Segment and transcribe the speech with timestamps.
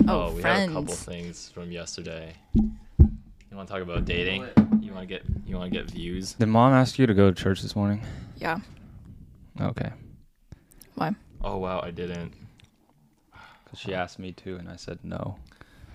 [0.00, 0.10] Ruse.
[0.10, 2.34] Oh, we have a couple things from yesterday.
[2.54, 4.46] You want to talk about dating?
[4.80, 6.34] You want to get you want to get views?
[6.34, 8.02] Did mom ask you to go to church this morning?
[8.36, 8.60] Yeah.
[9.60, 9.90] Okay.
[10.94, 11.14] Why?
[11.42, 12.32] Oh wow, I didn't.
[13.64, 15.36] Because she asked me to, and I said no.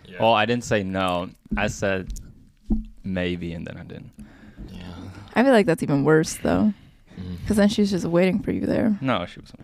[0.05, 0.21] Yeah.
[0.21, 1.29] Well, I didn't say no.
[1.57, 2.13] I said
[3.03, 4.11] maybe, and then I didn't.
[4.71, 4.93] yeah.
[5.33, 6.73] I feel like that's even worse though,
[7.19, 7.35] mm-hmm.
[7.35, 8.97] because then she's just waiting for you there.
[9.01, 9.61] No, she wasn't.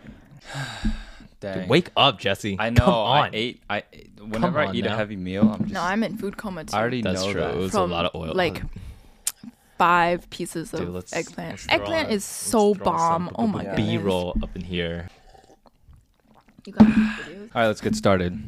[1.41, 1.67] Dang.
[1.67, 2.55] Wake up, Jesse.
[2.59, 2.85] I know.
[2.85, 3.63] Come I ate.
[3.69, 3.83] I
[4.29, 4.97] whenever I on eat a now.
[4.97, 5.73] heavy meal, I'm just.
[5.73, 6.75] No, I'm in food coma too.
[6.75, 7.41] I already That's know true.
[7.41, 7.51] that.
[7.55, 8.33] It was From, a lot of oil.
[8.33, 8.61] like,
[9.77, 11.51] Five pieces of Dude, let's, eggplant.
[11.53, 13.35] let's throw eggplant on- is so let's throw on bomb.
[13.35, 13.75] Oh my god.
[13.75, 15.07] B-roll up in here.
[16.65, 17.41] You got videos?
[17.55, 18.39] All right, let's get started.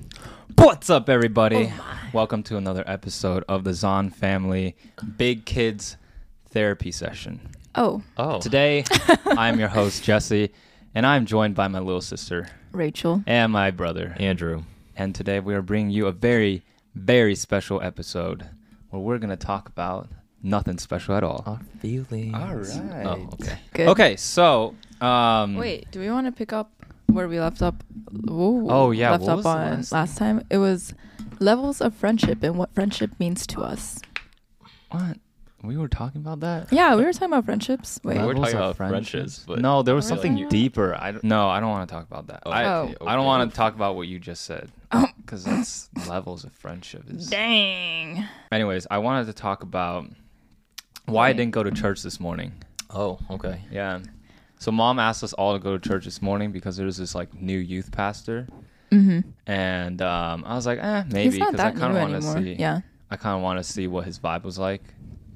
[0.60, 1.74] What's up, everybody?
[1.76, 2.00] Oh.
[2.14, 4.76] Welcome to another episode of the Zahn Family
[5.18, 5.98] Big Kids
[6.52, 7.50] Therapy Session.
[7.74, 8.84] Oh, Oh, Today,
[9.26, 10.52] I'm your host Jesse,
[10.94, 13.24] and I'm joined by my little sister Rachel.
[13.26, 14.16] and my brother.
[14.20, 14.62] Andrew.
[14.96, 16.64] And today we are bringing you a very,
[16.96, 18.48] very special episode
[18.90, 20.10] where we're going to talk about
[20.42, 21.44] nothing special at all.
[21.48, 22.36] Our feelings.
[22.36, 23.06] All right.
[23.08, 23.58] Oh, okay.
[23.74, 23.88] Good.
[23.90, 26.72] Okay, so um Wait, do we want to pick up
[27.08, 27.84] where we left up?
[28.30, 30.46] Ooh, Oh, yeah, left what up was on last- last time.
[30.50, 30.94] It was
[31.40, 34.00] levels of friendship and what friendship means to us.
[34.92, 35.18] what?
[35.64, 36.74] We were talking about that?
[36.74, 38.00] Yeah, we were talking about friendships.
[38.04, 40.22] Wait, We were talking about friendships, but no, there was Really?
[40.28, 40.94] something deeper.
[41.00, 42.44] I don't, no, I don't want to talk about that.
[42.46, 42.82] I, Oh.
[42.84, 45.08] okay, I don't want to talk about what you just said Oh.
[45.18, 47.04] because that's levels of friendship.
[47.10, 47.30] Is...
[47.30, 48.26] dang.
[48.52, 50.06] Anyways, I wanted to talk about
[51.06, 52.52] why I didn't go to church this morning.
[52.90, 53.62] Oh, okay.
[53.72, 54.00] Yeah.
[54.60, 57.16] So mom asked us all to go to church this morning because there was this
[57.16, 58.48] like new youth pastor,
[58.92, 59.22] Mm-hmm.
[59.48, 62.12] and um, I was like, eh, maybe He's not because I that kind of want
[62.12, 62.44] to anymore.
[62.44, 62.62] see.
[62.62, 64.84] Yeah, I kind of want to see what his vibe was like.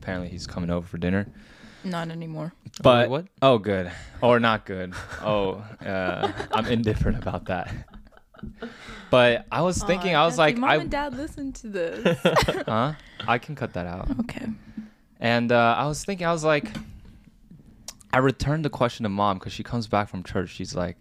[0.07, 1.27] Apparently, he's coming over for dinner.
[1.83, 2.53] not anymore.
[2.81, 3.25] But what?
[3.41, 3.91] Oh, good
[4.21, 4.93] or not good.
[5.21, 7.73] Oh, uh, I'm indifferent about that.
[9.09, 12.19] But I was thinking, I was like, mom I, and dad listen to this.
[12.65, 12.93] huh?
[13.27, 14.09] I can cut that out.
[14.21, 14.45] okay.
[15.19, 16.71] And uh, I was thinking, I was like,
[18.13, 20.51] I returned the question to mom because she comes back from church.
[20.51, 20.95] She's like,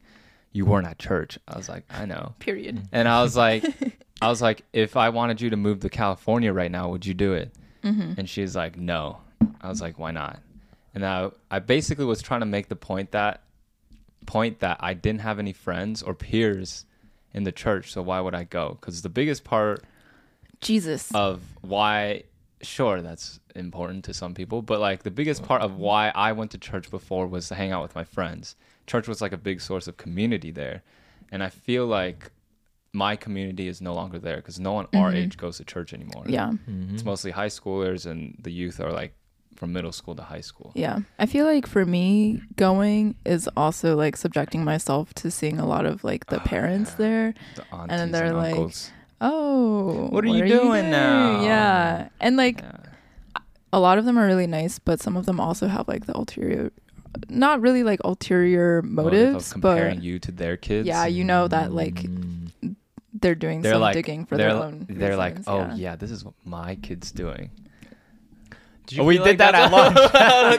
[0.51, 2.89] "You weren't at church." I was like, "I know." Period.
[2.91, 3.65] And I was like,
[4.21, 7.15] I was like, if I wanted you to move to California right now, would you
[7.15, 7.55] do it?
[7.87, 8.13] Mm-hmm.
[8.19, 9.19] And she's like, no.
[9.61, 10.41] I was like, why not?
[10.95, 13.43] And I, I basically was trying to make the point that
[14.27, 16.85] point that I didn't have any friends or peers
[17.33, 18.77] in the church, so why would I go?
[18.81, 19.85] Because the biggest part
[20.61, 21.15] Jesus.
[21.15, 22.25] of why,
[22.63, 26.51] sure, that's important to some people, but like the biggest part of why I went
[26.53, 28.57] to church before was to hang out with my friends.
[28.87, 30.83] Church was like a big source of community there,
[31.31, 32.33] and I feel like
[33.05, 35.17] my community is no longer there because no one our Mhm.
[35.23, 36.25] age goes to church anymore.
[36.27, 36.53] yeah,
[36.95, 39.13] It's mostly high schoolers, and the youth are like
[39.55, 40.71] from middle school to high school.
[40.75, 40.99] yeah.
[41.19, 45.85] I feel like for me, going is also like subjecting myself to seeing a lot
[45.87, 46.97] of like the Oh, parents yeah.
[47.05, 47.35] there.
[47.55, 48.91] The aunties then and, they're like, uncles.
[49.21, 51.43] Oh, What are you doing now?
[51.43, 53.41] Yeah, and like Yeah.
[53.73, 56.15] a lot of them are really nice, but some of them also have like the
[56.17, 56.71] ulterior,
[57.31, 60.87] not really like ulterior Motive of motives, comparing but you to their kids.
[60.87, 62.46] yeah, you know that like Mm.
[63.21, 64.87] They're doing they're some like digging for their own.
[64.89, 65.75] they're like, oh yeah.
[65.75, 65.97] yeah.
[65.97, 67.51] this is what my kid's doing.
[68.87, 69.97] Did Oh, we feel did that at lunch.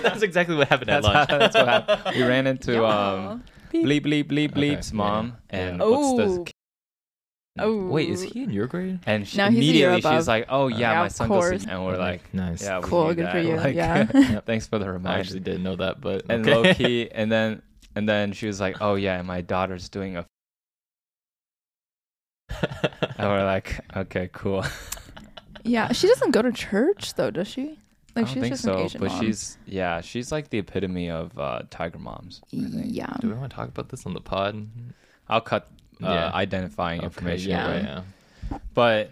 [0.04, 1.30] that's exactly what happened at That's, lunch.
[1.30, 2.16] how, that's what happened.
[2.18, 2.82] We ran into Yeah.
[3.30, 3.44] um,
[3.74, 5.60] bleep bleep bleep bleep's yeah, mom, yeah.
[5.60, 6.14] and Oh.
[6.14, 6.54] what's this?
[7.60, 7.88] Oh.
[7.88, 9.00] Wait, is he in your grade?
[9.08, 11.50] And she, No, he's a year immediately she's like, "Oh yeah, Yeah, my son course.
[11.52, 12.62] goes," to-" and we're like, nice.
[12.64, 14.04] "Yeah, Cool, knew good for you, Like, yeah.
[14.46, 15.18] thanks for the reminder.
[15.18, 16.54] I actually didn't know that, but and okay.
[16.54, 17.62] low key, and then
[17.96, 20.26] and then she was like, "Oh yeah, my daughter's doing a,"
[23.18, 24.64] and we're like, "Okay, cool."
[25.64, 27.78] Yeah, she doesn't go to church though, does she?
[28.16, 29.22] Like I don't she's think just so, an Asian but mom.
[29.22, 32.42] she's yeah, she's like the epitome of uh, tiger moms.
[32.52, 33.14] Yeah.
[33.20, 34.66] Do we want to talk about this on the pod?
[35.28, 35.68] I'll cut
[36.02, 36.32] uh, Yeah.
[36.34, 37.68] identifying Okay, information yeah.
[37.68, 37.82] away.
[37.82, 38.60] yeah.
[38.74, 39.12] but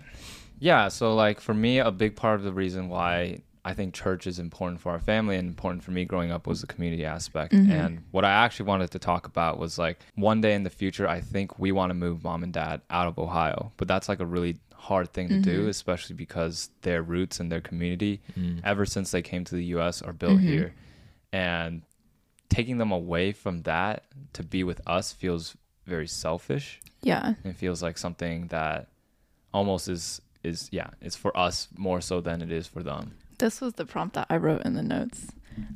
[0.59, 4.27] yeah, so like for me, a big part of the reason why I think church
[4.27, 7.51] is important for our family and important for me growing up was the community aspect.
[7.51, 7.71] Mm-hmm.
[7.71, 11.07] And what I actually wanted to talk about was like one day in the future,
[11.07, 14.19] I think we want to move mom and dad out of Ohio, but that's like
[14.19, 15.69] a really hard thing to do, mm-hmm.
[15.69, 18.61] especially because their roots and their community, mm.
[18.63, 20.47] ever since they came to the U.S., are built mm-hmm.
[20.47, 20.73] here,
[21.33, 21.81] and
[22.49, 24.03] taking them away from that
[24.33, 25.57] to be with us feels
[25.87, 26.81] very selfish.
[27.01, 27.33] Yeah.
[27.43, 28.89] It feels like something that
[29.51, 33.15] almost is is yeah, it's for us more so than it is for them.
[33.37, 35.27] This was the prompt that I wrote in the notes.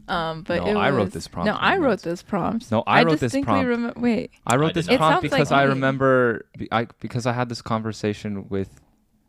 [0.10, 2.70] Um, but No, it I wrote this prompt No, in the I wrote this prompt.
[2.72, 3.96] No, I wrote this distinctly prompt.
[3.96, 5.70] Rem- wait, I wrote I this prompt It sounds because like I me.
[5.70, 8.70] remember I because I had this conversation with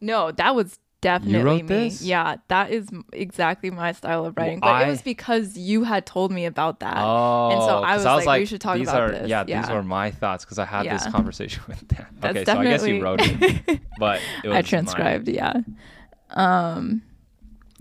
[0.01, 1.69] no, that was definitely wrote me.
[1.69, 2.03] this?
[2.03, 4.59] Yeah, that is exactly my style of writing.
[4.61, 6.97] Well, but I- it was because you had told me about that.
[6.99, 9.29] Oh, and so I was, like, we should talk these about are, this.
[9.29, 9.61] Yeah, Yeah.
[9.61, 12.07] these are my thoughts because I had this conversation with them.
[12.21, 14.65] That's okay, so I guess you wrote it, but it was I mine.
[14.65, 15.55] transcribed, yeah.
[16.31, 17.03] Um,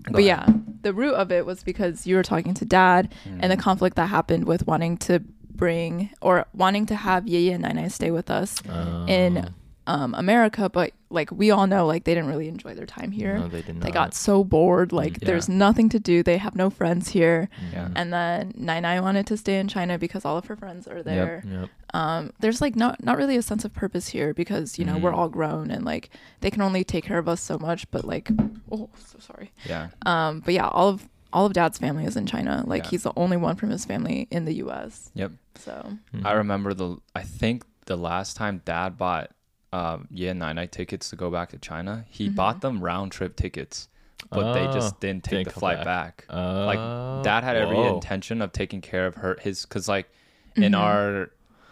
[0.04, 0.24] Go but ahead.
[0.48, 3.60] yeah, the root of it was because you were talking to dad and the Mm.
[3.60, 5.20] conflict that happened with wanting to
[5.54, 8.62] bring or wanting to have Yeye and Nai stay with us
[9.06, 9.50] in
[9.90, 13.36] um, America, but like we all know, like they didn't really enjoy their time here.
[13.38, 14.92] No, they did They got so bored.
[14.92, 15.26] Like Yeah.
[15.26, 16.22] there's nothing to do.
[16.22, 17.48] They have no friends here.
[17.72, 17.88] Yeah.
[17.96, 21.02] And then Nai Nai wanted to stay in China because all of her friends are
[21.02, 21.42] there.
[21.46, 21.68] Yep.
[21.94, 25.10] Um, there's like not not really a sense of purpose here because you know we're
[25.12, 25.18] Mhm.
[25.18, 26.10] all grown and like
[26.40, 27.90] they can only take care of us so much.
[27.90, 28.30] But like,
[28.70, 29.50] oh, so sorry.
[29.66, 29.88] yeah.
[30.06, 32.62] Um, but yeah, all of all of Dad's family is in China.
[32.66, 32.90] Like Yeah.
[32.90, 35.10] he's the only one from his family in the U.S.
[35.14, 35.32] Yep.
[35.56, 36.98] So I remember the.
[37.16, 39.30] I think the last time Dad bought
[39.72, 42.34] um, yeah Nai Nai tickets to go back to China, he Mm-hmm.
[42.34, 43.88] bought them round trip tickets,
[44.30, 46.26] but they Oh, just didn't take didn't the flight back.
[46.26, 46.36] back.
[46.36, 47.94] Uh, like Dad had every whoa.
[47.94, 50.10] intention of taking care of her his because like
[50.52, 50.62] Mm-hmm.
[50.64, 51.30] in our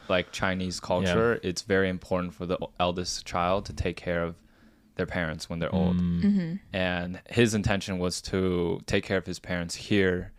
[0.08, 4.36] like Chinese culture, it's very important for the eldest child to take care of
[4.94, 5.96] their parents when they're old.
[6.00, 6.22] Mm.
[6.22, 6.54] Mm-hmm.
[6.72, 10.32] And his intention was to take care of his parents here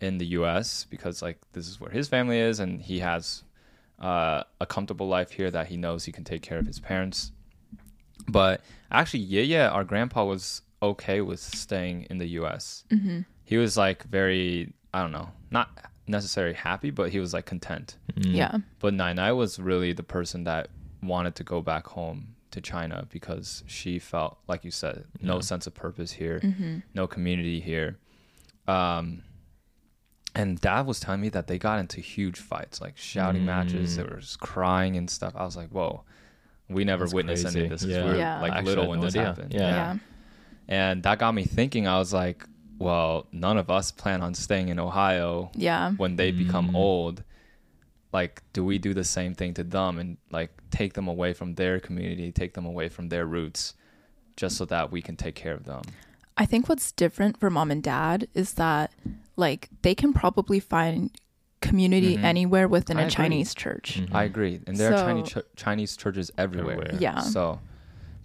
[0.00, 3.42] in the US because like this is where his family is and he has
[4.00, 7.32] uh, a comfortable life here that he knows he can take care of his parents.
[8.28, 8.60] But
[8.90, 12.84] actually, yeah, yeah, our grandpa was okay with staying in the U.S.
[12.90, 13.20] Mm-hmm.
[13.44, 15.70] He was like very, I don't know, not
[16.06, 17.96] necessarily happy, but he was like content.
[18.14, 18.34] Mm.
[18.34, 20.68] yeah, But Nai Nai was really the person that
[21.02, 25.40] wanted to go back home to China because she felt, like you said, no Yeah.
[25.40, 26.78] sense of purpose here, Mm-hmm.
[26.94, 27.98] no community here.
[28.66, 29.22] Um,
[30.38, 33.96] and Dad was telling me that they got into huge fights, like shouting matches.
[33.96, 34.10] They Mm.
[34.14, 35.34] were just crying and stuff.
[35.36, 36.04] I was like, whoa,
[36.70, 37.68] we never That's witnessed any of crazy.
[37.68, 37.82] this.
[37.82, 38.04] 'cause Yeah.
[38.04, 38.40] We were Yeah.
[38.40, 39.26] like actually little when no this idea.
[39.26, 39.52] happened.
[39.52, 39.60] Yeah.
[39.60, 39.96] yeah,
[40.68, 41.86] And that got me thinking.
[41.88, 42.44] I was like,
[42.78, 45.92] well, none of us plan on staying in Ohio yeah.
[45.92, 46.74] when they become Mm.
[46.76, 47.22] old
[48.10, 51.54] like do we do the same thing to them and like take them away from
[51.56, 53.74] their community take them away from their roots
[54.34, 55.82] just so that we can take care of them
[56.38, 58.92] I think what's different for mom and dad is that
[59.36, 61.10] like they can probably find
[61.60, 62.22] community Mhm.
[62.22, 63.14] anywhere within I a agree.
[63.16, 64.00] Chinese church.
[64.00, 64.14] Mhm.
[64.14, 66.74] i agree and there are chinese ch- chinese churches everywhere.
[66.78, 67.00] Everywhere.
[67.02, 67.18] Yeah.
[67.18, 67.58] so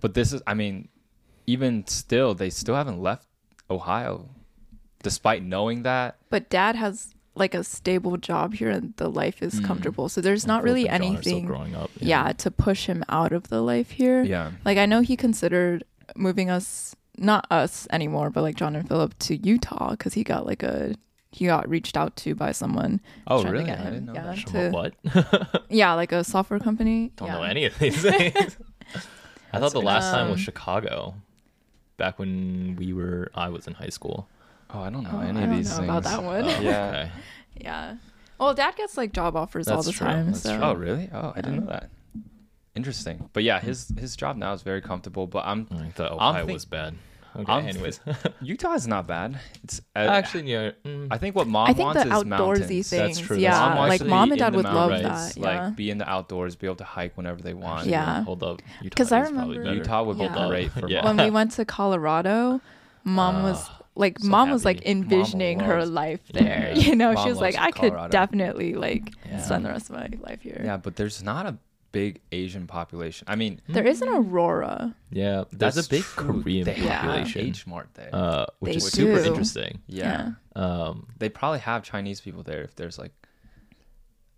[0.01, 0.87] but this is i mean
[1.47, 3.27] even still they still haven't left
[3.71, 4.29] ohio
[5.01, 9.59] despite knowing that But dad has like a stable job here and the life is
[9.59, 9.65] Mm.
[9.65, 10.07] comfortable.
[10.07, 11.89] So there's And not really and John are still anything growing up.
[11.99, 14.21] yeah, to push him out of the life here.
[14.23, 15.83] yeah Like I know he considered
[16.15, 20.45] moving us not us anymore, but like John and Philip to Utah because he got
[20.45, 20.95] like a
[21.31, 23.01] he got reached out to by someone.
[23.27, 24.23] oh trying to really get i him, didn't know yeah.
[24.35, 24.69] that to-
[25.49, 25.61] what?
[25.69, 27.11] Yeah, like a software company.
[27.15, 27.33] Don't yeah.
[27.35, 28.57] know any of these things.
[29.53, 31.15] I thought the last time was Um, Chicago,
[31.97, 33.31] back when we were.
[33.35, 34.27] I was in high school.
[34.71, 36.43] oh i don't know Oh, any I of don't these know things about that one.
[36.45, 36.87] Oh, Yeah.
[36.89, 37.11] okay.
[37.61, 37.95] Yeah.
[38.39, 40.25] Well, dad gets like job offers all the true, time.
[40.27, 40.65] that's so true.
[40.65, 41.09] Oh really?
[41.13, 41.89] Oh, I didn't know that.
[42.75, 43.29] Interesting.
[43.33, 45.27] But yeah, his his job now is very comfortable.
[45.27, 46.95] But I'm I thought I'm Ohio think- was bad.
[47.35, 47.51] Okay.
[47.51, 47.99] I'm anyways,
[48.43, 49.39] Utah is not bad.
[49.63, 50.69] It's uh, actually, yeah.
[50.85, 52.67] mm, I think what mom I think wants the is outdoorsy mountains.
[52.67, 52.89] things.
[52.91, 55.37] That's true, Yeah, that's like mom and dad would love mountains, that.
[55.41, 55.65] Yeah.
[55.65, 57.77] Like be in the outdoors, be able to hike whenever they want.
[57.79, 58.23] actually, Yeah.
[58.23, 58.61] Hold up.
[58.83, 61.01] Because I remember- Utah would be great for Yeah.
[61.01, 61.17] mom.
[61.17, 62.61] when we went to Colorado,
[63.03, 64.93] mom was Ah, like so mom was like happy.
[64.93, 66.73] Mom envisioning her loves- life there.
[66.75, 66.83] Yeah.
[66.87, 69.41] You know, Mom she was like, loves I could definitely like Yeah.
[69.41, 70.61] spend the rest of my life here.
[70.63, 71.57] Yeah, but there's not a
[71.93, 73.25] big Asian population.
[73.29, 74.93] I mean, There is an Aurora.
[75.11, 76.41] Yeah, there's that's a big true.
[76.41, 78.09] Korean they have population, H Mart there.
[78.11, 79.79] uh, which They is super interesting.
[79.87, 80.31] yeah.
[80.55, 83.13] Um, they probably have Chinese people there if there's like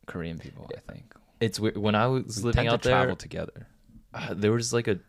[0.06, 0.70] Korean people.
[0.76, 1.78] I think it's weird.
[1.78, 2.98] when I was we living tend out to there.
[3.00, 3.68] travel together.
[4.14, 5.00] uh, there was like a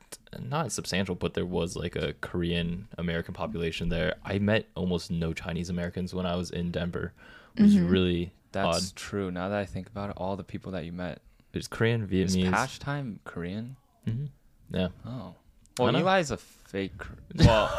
[0.41, 4.15] not substantial, but there was like a Korean American population there.
[4.25, 7.13] I met almost no Chinese Americans when I was in Denver,
[7.57, 8.97] which is really That's odd.
[8.97, 9.31] true.
[9.31, 11.21] Now that I think about it, all the people that you met
[11.57, 12.51] There's Korean, is Vietnamese.
[12.53, 13.77] Pash time Korean.
[14.05, 14.27] hmm
[14.71, 15.35] Yeah, Oh,
[15.79, 16.07] Well, I know.
[16.07, 16.93] Eli's a fake.
[16.99, 17.71] Kor- Well,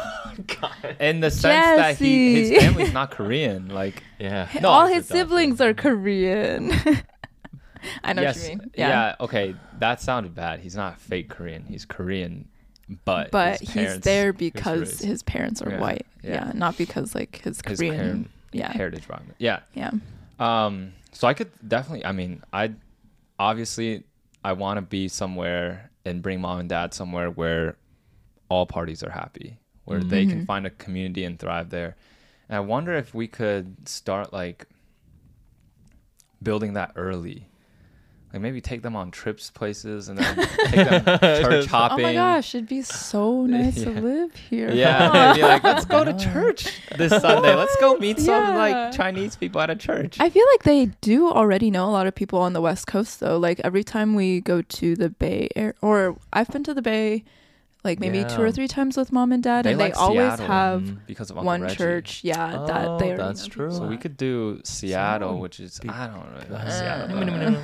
[1.00, 2.66] in the sense that he his Jesse.
[2.66, 3.68] family's not Korean.
[3.68, 4.48] Like, Yeah.
[4.60, 6.72] No, All his siblings are Korean.
[8.04, 8.70] I know yes, what you mean.
[8.76, 8.88] yeah.
[8.88, 9.16] Yeah.
[9.20, 10.58] Okay, that sounded bad.
[10.60, 11.64] He's not fake Korean.
[11.64, 12.48] He's Korean,
[13.04, 16.06] but But his he's there because race- his parents are Yeah, white.
[16.22, 16.46] yeah.
[16.46, 16.52] Yeah.
[16.54, 17.94] not because like his his Korean.
[17.96, 18.72] Korean yeah.
[18.72, 19.34] heritage background.
[19.38, 19.60] Yeah.
[19.74, 19.92] Yeah.
[20.40, 20.92] Um.
[21.12, 22.04] So I could definitely.
[22.04, 22.72] I mean, I
[23.38, 24.04] obviously
[24.44, 27.76] I want to be somewhere and bring mom and dad somewhere where
[28.48, 30.30] all parties are happy, where they Mm-hmm.
[30.32, 31.96] can find a community and thrive there.
[32.48, 34.66] And I wonder if we could start like
[36.42, 37.48] building that early.
[38.38, 42.04] Like maybe take them on trips places and then take them church hopping.
[42.04, 44.70] Oh my gosh, it'd be so nice to live here.
[44.70, 47.54] Yeah, be like, let's go to church this Sunday.
[47.54, 48.56] Let's go meet some Yeah.
[48.56, 50.18] like Chinese people at a church.
[50.20, 53.18] I feel like they do already know a lot of people on the West Coast
[53.18, 53.38] though.
[53.38, 57.24] Like every time we go to the Bay Area, or I've been to the Bay,
[57.84, 60.18] like maybe two or three times with mom and dad, They and like they always
[60.34, 61.76] Seattle, have mm, because of Uncle one Reggie.
[61.76, 62.20] church.
[62.24, 63.70] Yeah, Oh, that they already that's true.
[63.72, 66.56] So we could do Seattle, Seattle which is be- I don't know.
[66.56, 67.62] Uh, Seattle.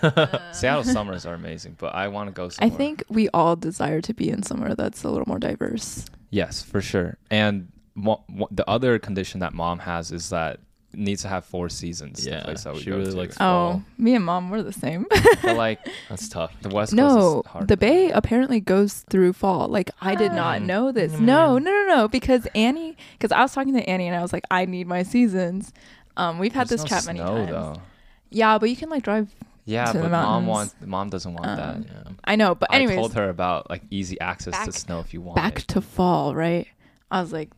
[0.00, 4.00] but- Seattle summers are amazing, but I want to go I think we all desire
[4.02, 6.04] to be in somewhere that's a little more diverse.
[6.30, 7.18] yes, for sure.
[7.30, 10.60] And mo- mo- the other condition that mom has is that it
[10.94, 12.24] needs to have four seasons.
[12.24, 13.16] the Yeah, place that we she go really to.
[13.16, 13.82] likes- Oh, Fall.
[13.98, 15.06] me and mom were the same.
[15.42, 15.78] but like
[16.08, 16.52] That's tough.
[16.62, 17.68] the West Coast no, is hard.
[17.68, 19.68] the Bay apparently goes through fall.
[19.68, 20.64] Like I did not Ah.
[20.64, 21.12] know this.
[21.12, 21.20] Mm.
[21.20, 22.08] No, no, no, no.
[22.08, 25.02] Because Annie, because I was talking to Annie and I was like, I need my
[25.02, 25.72] seasons.
[26.16, 27.50] Um, we've had There's this no chat many snow, times.
[27.50, 27.82] Though.
[28.30, 29.34] Yeah, but you can like drive.
[29.66, 30.48] Yeah, To the but mom mountains.
[30.48, 31.74] wants mom doesn't want that.
[31.76, 32.12] Um, Yeah.
[32.24, 35.20] I know, but anyways, I told her about like easy access to snow if you
[35.20, 35.36] want.
[35.36, 36.66] back to fall, right?
[37.10, 37.57] I was like, n-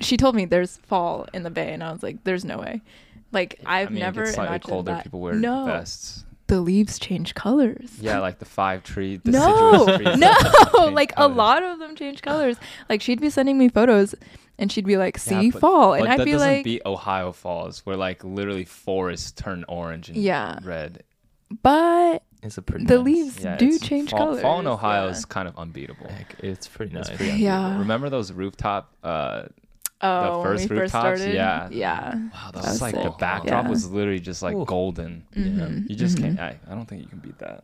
[0.00, 2.80] she told me there's fall in the Bay, and I was like, there's no way.
[3.32, 4.92] Like I've I mean, never it imagined colder.
[4.92, 5.04] that.
[5.04, 6.24] People wear no, vests.
[6.48, 7.96] the leaves change colors.
[8.00, 10.18] Yeah, like the five tree No, trees.
[10.74, 12.56] no, like a lot of them change colors.
[12.88, 14.14] Like she'd be sending me photos,
[14.58, 16.82] and she'd be like, Yeah, "See but- fall," and I'd that be doesn't like, beat
[16.84, 20.58] Ohio Falls, where like literally forests turn orange and Yeah.
[20.62, 21.02] red.
[21.62, 23.04] "But It's a pretty the nice.
[23.04, 25.10] leaves Yeah, do change fall, colors." Fall in Ohio yeah.
[25.10, 26.08] is kind of unbeatable.
[26.08, 27.08] Heck, it's pretty nice.
[27.08, 27.38] It's pretty.
[27.38, 27.78] Yeah.
[27.78, 28.92] Remember those rooftop?
[29.02, 29.44] Uh,
[30.00, 31.68] oh, when first we first started, Yeah.
[31.70, 33.70] yeah, wow, that That was was like the backdrop Yeah.
[33.70, 34.64] was literally just like Ooh.
[34.64, 35.24] golden.
[35.36, 36.22] Mhm, You just mhm.
[36.36, 36.40] can't.
[36.40, 37.62] I, I don't think you can beat that.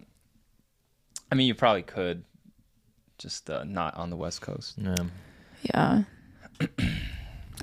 [1.31, 2.25] I mean, you probably could,
[3.19, 4.77] just uh, not on the West Coast.
[4.79, 4.95] Yeah.
[5.63, 6.03] Yeah.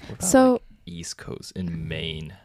[0.08, 2.36] What about, So like, East Coast in Maine.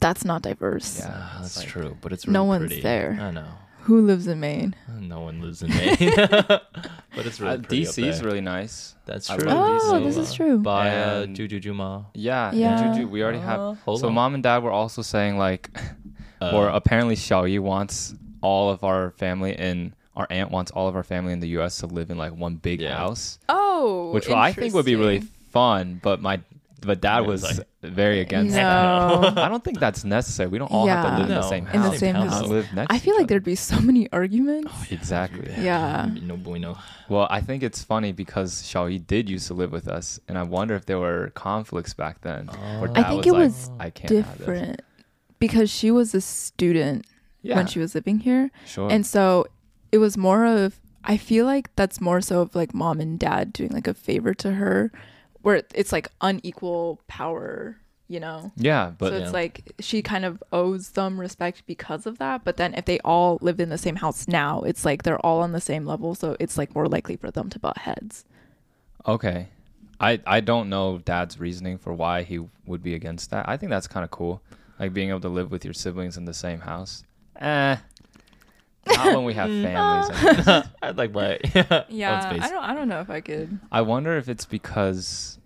[0.00, 0.98] That's not diverse.
[1.00, 1.10] Yeah.
[1.14, 2.82] Ah, that's like- true, but it's No one's pretty.
[2.82, 3.18] there.
[3.20, 3.46] I know.
[3.84, 4.74] Who lives in Maine?
[4.98, 8.94] No one lives in Maine, but it's really Uh, pretty DC is really nice.
[9.06, 9.38] That's true.
[9.48, 10.04] love Oh, DC.
[10.04, 10.58] this is true.
[10.58, 12.06] By uh, Juju Juma.
[12.14, 12.78] Yeah, Yeah.
[12.80, 12.92] yeah.
[12.94, 13.58] Juju, we already have.
[13.60, 14.14] Uh, hold So on.
[14.14, 15.70] mom and dad were also saying like,
[16.42, 19.94] Uh, or apparently Xiaoyi wants all of our family in.
[20.16, 21.78] Our aunt wants all of our family in the U.S.
[21.78, 22.96] to live in like one big Yeah.
[22.96, 26.00] house, Oh, which I think would be really fun.
[26.02, 26.40] But my,
[26.80, 28.62] but dad Yeah, was like- very against that.
[29.34, 29.34] No.
[29.42, 30.48] I don't think that's necessary.
[30.48, 31.10] We don't all have Yeah.
[31.10, 31.74] to live in the same house.
[31.74, 32.48] in the same can just house.
[32.48, 33.28] Live next I feel like other.
[33.28, 34.70] there'd be so many arguments.
[34.74, 35.52] Oh, exactly.
[35.58, 36.08] Yeah.
[36.22, 36.76] No bueno.
[37.08, 40.42] Well, I think it's funny because Xiaoyi did used to live with us, and I
[40.42, 42.48] wonder if there were conflicts back then.
[42.52, 42.86] Oh.
[42.94, 44.08] I think was it like, was I can't.
[44.08, 44.80] Different
[45.38, 47.06] because she was a student
[47.42, 48.90] Yeah, when she was living here, sure.
[48.90, 49.46] and so
[49.92, 50.78] it was more of.
[51.02, 54.34] I feel like that's more so of like mom and dad doing like a favor
[54.34, 54.92] to her,
[55.42, 57.76] where it's like unequal power,
[58.08, 58.52] you know.
[58.56, 59.30] yeah, but so it's Yeah.
[59.30, 62.44] like she kind of owes them respect because of that.
[62.44, 65.40] But then if they all lived in the same house now, it's like they're all
[65.42, 68.24] on the same level, so it's like more likely for them to butt heads.
[69.06, 69.48] Okay.
[70.00, 73.48] I I don't know dad's reasoning for why he would be against that.
[73.48, 74.42] I think that's kind of cool.
[74.78, 77.04] Like being able to live with your siblings in the same house.
[77.36, 77.76] Eh.
[78.86, 80.10] Not when we have families.
[80.10, 80.68] I guess.
[80.82, 81.38] I'd like my
[81.88, 82.42] Yeah, own space.
[82.42, 82.64] I don't.
[82.64, 83.58] I don't know if I could.
[83.70, 85.38] I wonder if it's because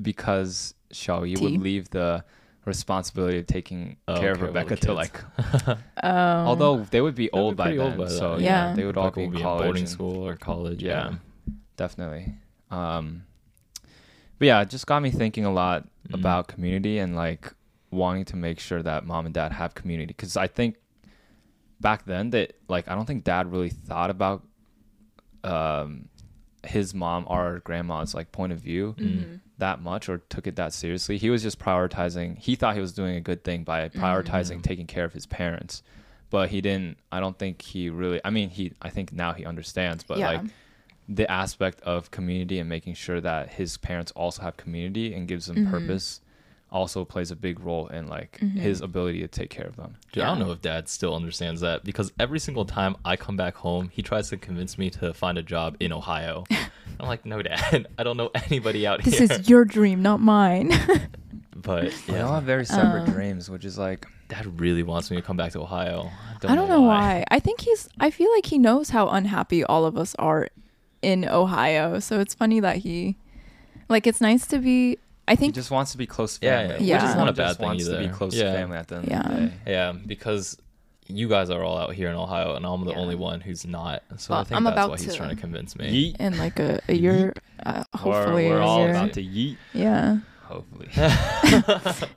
[0.00, 1.42] because Xiaoyi Tea.
[1.42, 2.24] would leave the
[2.64, 5.20] responsibility of taking Oh, care of of Rebecca to like
[6.02, 8.08] Um, although they would be They'll old be by pretty then.
[8.08, 8.74] so yeah, Yeah.
[8.74, 10.82] they would all Like, be we'll in in boarding and- school or college.
[10.82, 11.10] Yeah.
[11.10, 11.52] Yeah.
[11.76, 12.34] definitely.
[12.70, 13.24] Um,
[14.38, 16.14] but yeah, it just got me thinking a lot Mhm.
[16.14, 17.52] about community and like
[17.90, 20.76] wanting to make sure that mom and dad have community because I think
[21.82, 24.42] back then that like I don't think dad really thought about
[25.44, 26.08] um
[26.64, 29.40] his mom or grandma's like point of view mhm.
[29.58, 31.18] that much or took it that seriously.
[31.18, 32.38] He was just prioritizing.
[32.38, 34.62] He thought he was doing a good thing by prioritizing Mhm.
[34.62, 35.82] taking care of his parents,
[36.30, 36.98] but he didn't.
[37.10, 38.20] I don't think he really.
[38.24, 38.72] I mean, he.
[38.80, 40.28] I think now he understands, but Yeah.
[40.28, 40.42] like
[41.08, 45.46] the aspect of community and making sure that his parents also have community and gives
[45.46, 45.70] them Mhm.
[45.70, 46.20] purpose
[46.72, 48.58] also plays a big role in like Mm-hmm.
[48.58, 49.96] his ability to take care of them.
[50.12, 53.36] Dude, I don't know if dad still understands that because every single time I come
[53.36, 56.44] back home, he tries to convince me to find a job in Ohio.
[57.00, 59.12] I'm like, no, dad, I don't know anybody out here.
[59.20, 60.72] This is your dream, not mine.
[61.56, 65.10] but They all yeah, have very separate Um, dreams, which is like dad really wants
[65.10, 66.10] me to come back to Ohio.
[66.44, 67.24] I don't know why.
[67.30, 67.88] I think he's.
[68.00, 70.48] I feel like he knows how unhappy all of us are
[71.02, 71.98] in Ohio.
[72.00, 73.16] So it's funny that he,
[73.88, 74.98] like, it's nice to be.
[75.28, 75.54] I he think.
[75.54, 76.86] just wants to be close to Yeah, family.
[76.86, 78.44] yeah, which is not a bad just thing wants to be close Yeah.
[78.44, 79.20] to family at the end Yeah.
[79.20, 79.52] of the day.
[79.66, 80.56] Yeah, because
[81.08, 82.98] you guys are all out here in Ohio, and I'm the Yeah.
[82.98, 84.02] only one who's not.
[84.16, 86.12] So I think I'm that's about why he's to- trying to convince me.
[86.14, 86.20] Yeet.
[86.20, 88.90] in like a, a year, uh, hopefully we're, we're all year.
[88.90, 89.56] about to yeet.
[89.72, 90.18] yeah.
[90.44, 90.88] Hopefully.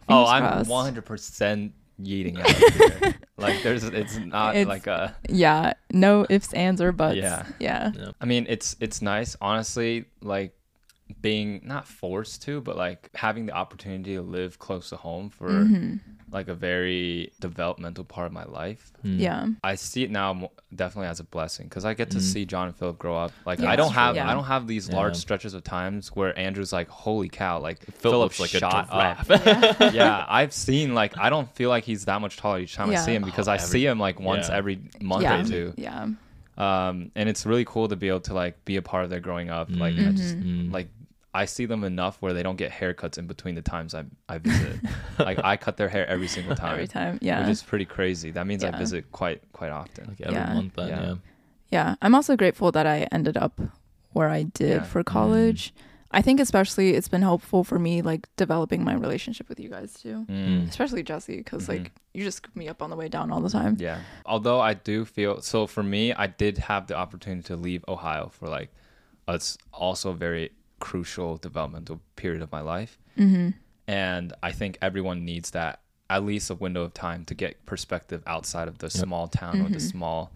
[0.09, 0.69] oh, I'm crossed.
[0.69, 1.71] 100%
[2.01, 3.15] yeeting out of here.
[3.37, 5.15] like there's, it's not It's- like a.
[5.29, 5.73] Yeah.
[5.91, 7.15] No ifs, ands, or buts.
[7.17, 7.45] Yeah.
[7.59, 7.91] Yeah.
[7.95, 8.11] Yeah.
[8.19, 10.05] I mean, it's it's nice, honestly.
[10.21, 10.54] Like
[11.21, 15.49] being not forced to, but like having the opportunity to live close to home for
[15.49, 15.97] Mm-hmm.
[16.31, 18.91] like a very developmental part of my life.
[19.03, 19.19] Hmm.
[19.19, 19.47] Yeah.
[19.63, 22.75] I see it now definitely as a blessing because I get to see John and
[22.75, 23.31] Philip grow up.
[23.45, 24.29] Like Yeah, I don't have Yeah.
[24.29, 28.01] I don't have these large stretches of times where Andrew's like, "Holy cow!" Like Philip
[28.01, 29.27] Philip looks like a shot up.
[29.27, 29.93] giraffe.
[29.93, 32.95] yeah, I've seen like I don't feel like he's that much taller each time I
[32.95, 34.55] see him because Oh, I every- see him like once yeah.
[34.55, 35.41] every month Yeah.
[35.41, 35.73] or two.
[35.77, 36.07] Yeah.
[36.57, 39.19] Um, and it's really cool to be able to like be a part of their
[39.19, 39.67] growing up.
[39.69, 40.71] Like I just Mm.
[40.71, 40.89] like
[41.33, 44.37] I see them enough where they don't get haircuts in between the times I I
[44.37, 44.79] visit.
[45.19, 46.73] like I cut their hair every single time.
[46.73, 47.19] Every time.
[47.21, 47.41] Yeah.
[47.41, 48.31] Which is pretty crazy.
[48.31, 50.07] That means I visit quite quite often.
[50.07, 50.53] Like every Yeah.
[50.53, 51.01] month, then Yeah.
[51.03, 51.15] yeah.
[51.71, 53.59] Yeah, I'm also grateful that I ended up
[54.13, 54.83] where I did Yeah.
[54.83, 55.73] for college.
[56.15, 59.93] I think especially it's been helpful for me like developing my relationship with you guys
[59.93, 60.25] too.
[60.29, 60.69] Mm.
[60.69, 61.69] Especially Jesse cuz Mhm.
[61.69, 63.75] like you just scoop me up on the way down all the time.
[63.79, 63.99] Yeah.
[64.25, 68.29] Although I do feel so for me, I did have the opportunity to leave Ohio
[68.29, 68.69] for like
[69.27, 72.97] it's also a very crucial developmental period of my life.
[73.17, 73.53] Mhm.
[73.87, 78.21] And I think everyone needs that at least a window of time to get perspective
[78.25, 80.31] outside of the small town or the small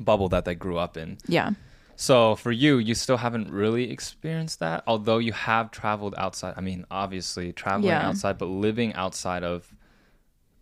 [0.00, 1.18] bubble that they grew up in.
[1.28, 1.50] Yeah.
[2.00, 6.54] So for you, you still haven't really experienced that, although you have traveled outside.
[6.56, 8.08] I mean, obviously traveling Yeah.
[8.08, 9.70] outside, but living outside of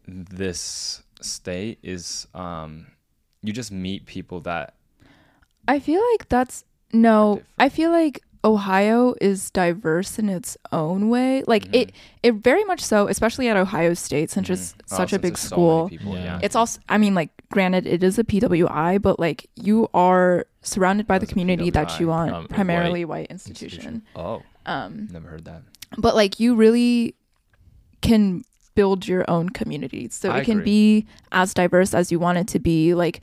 [0.08, 2.86] this state is um
[3.42, 4.74] you just meet people that
[5.68, 7.42] I feel like that's no.
[7.60, 11.42] I feel like Ohio is diverse in its own way.
[11.46, 14.94] Like it, it very much so, especially at Ohio State, since it's Mm-hmm.
[14.94, 15.88] oh, such a since big there's so school.
[15.88, 16.24] people, Yeah.
[16.24, 16.40] yeah.
[16.42, 21.06] It's also, I mean, like, granted, it is a PWI, but like you are surrounded
[21.06, 23.78] by the It's a community that you want, um, primarily white white institution.
[23.78, 24.02] institution.
[24.16, 25.62] oh, Um, never heard that.
[25.96, 27.14] but like you really
[28.02, 30.64] can build your own community, so I it can agree.
[31.02, 32.94] be as diverse as you want it to be.
[32.94, 33.20] Like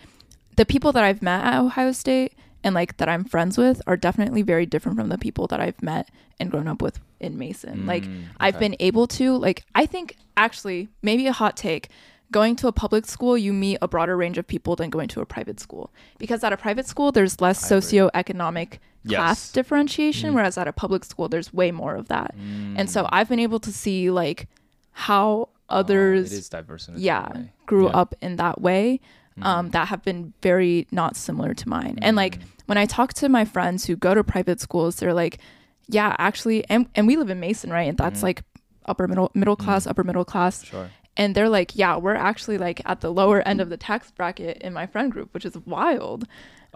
[0.57, 2.33] the people that I've met at Ohio State
[2.65, 5.81] and like that I'm friends with are definitely very different from the people that I've
[5.81, 7.85] met and grown up with in Mason.
[7.85, 11.87] like Mm, I've been able to like I think actually maybe a hot take
[12.31, 15.21] going to a public school you meet a broader range of people than going to
[15.21, 15.85] a private school.
[16.17, 21.03] Because at a private school there's less I socioeconomic class differentiation whereas at a public
[21.05, 22.33] school there's way more of that.
[22.79, 24.47] And so I've been able to see like
[24.91, 27.27] how others oh, it is diverse in its yeah
[27.65, 28.01] grew Yeah.
[28.01, 28.99] up in that way
[29.41, 33.27] um, that have been very not similar to mine and like when i talk to
[33.29, 35.39] my friends who go to private schools they're like
[35.87, 38.43] yeah actually and, and we live in mason right and that's like
[38.85, 40.89] upper middle middle class upper middle class Sure.
[41.17, 44.57] and they're like yeah we're actually like at the lower end of the tax bracket
[44.61, 46.25] in my friend group which is wild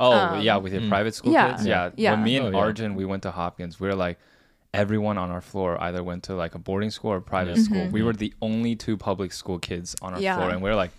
[0.02, 1.65] Oh Um, yeah, with your private school yeah, kids.
[1.67, 1.91] Yeah.
[1.98, 2.12] yeah.
[2.12, 2.58] When me and Oh, yeah.
[2.58, 4.17] Arjun we went to Hopkins, we were like
[4.74, 7.63] everyone on our floor either went to like a boarding school or private Yeah.
[7.63, 7.88] school.
[7.89, 10.24] We were the only two public school kids on our Mm-hmm.
[10.24, 10.36] Yeah.
[10.38, 10.91] floor, and we are like,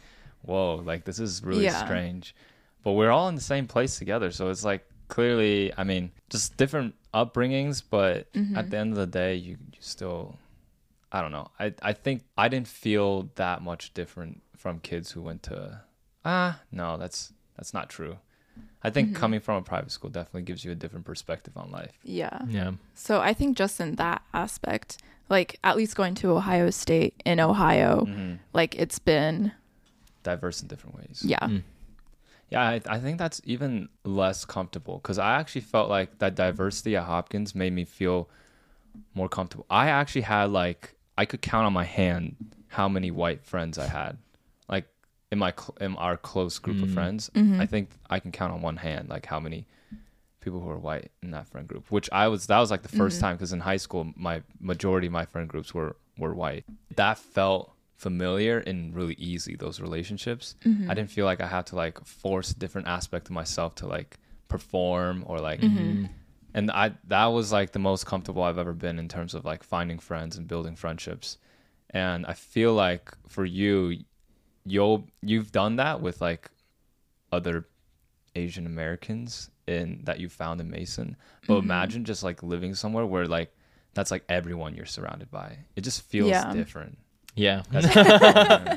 [0.42, 1.84] "Whoa, like this is really Yeah.
[1.84, 2.34] strange."
[2.82, 6.56] But we're all in the same place together, so it's like clearly, I mean, just
[6.56, 8.56] different upbringings, but Mm-hmm.
[8.56, 10.38] at the end of the day, you, you still,
[11.12, 11.48] I don't know.
[11.58, 15.82] I I think I didn't feel that much different from kids who went to.
[16.24, 18.18] Ah, no, that's that's not true.
[18.82, 18.94] I Mm-hmm.
[18.94, 21.92] think coming from a private school definitely gives you a different perspective on life.
[22.02, 22.72] yeah Yeah.
[22.94, 24.98] so i think just in that aspect
[25.28, 28.34] like at least going to ohio state in ohio Mm-hmm.
[28.54, 29.52] like it's been
[30.22, 31.22] Diverse in different ways.
[31.24, 31.62] yeah Mm.
[32.50, 36.96] Yeah, I, I think that's even less comfortable because I actually felt like that diversity
[36.96, 38.28] at Hopkins made me feel
[39.14, 39.66] more comfortable.
[39.70, 42.36] I actually had like I could count on my hand
[42.68, 44.18] how many white friends I had,
[44.68, 44.86] like
[45.30, 46.94] in my cl- in our close group of hmm.
[46.94, 47.30] friends.
[47.34, 47.60] Mm-hmm.
[47.60, 49.66] I think I can count on one hand like how many
[50.40, 51.90] people who are white in that friend group.
[51.90, 53.20] Which I was that was like the 1st mm-hmm.
[53.20, 56.64] time because in high school my majority of my friend groups were were white.
[56.96, 57.72] That felt
[58.06, 60.90] familiar and really easy those relationships mm-hmm.
[60.90, 64.18] i didn't feel like i had to like force different aspect of myself to like
[64.48, 65.78] perform or like mm-hmm.
[65.78, 66.04] Mm-hmm.
[66.54, 69.62] and i that was like the most comfortable i've ever been in terms of like
[69.62, 71.38] finding friends and building friendships
[71.92, 73.76] and I feel like for you,
[74.64, 76.48] you'll you've done that with like
[77.32, 77.66] other
[78.36, 81.16] Asian Americans in that you found in Mason.
[81.48, 81.64] But Mm-hmm.
[81.64, 83.50] imagine just like living somewhere where like
[83.94, 85.58] that's like everyone you're surrounded by.
[85.74, 86.52] It just feels Yeah.
[86.52, 86.98] different.
[87.40, 87.62] Yeah,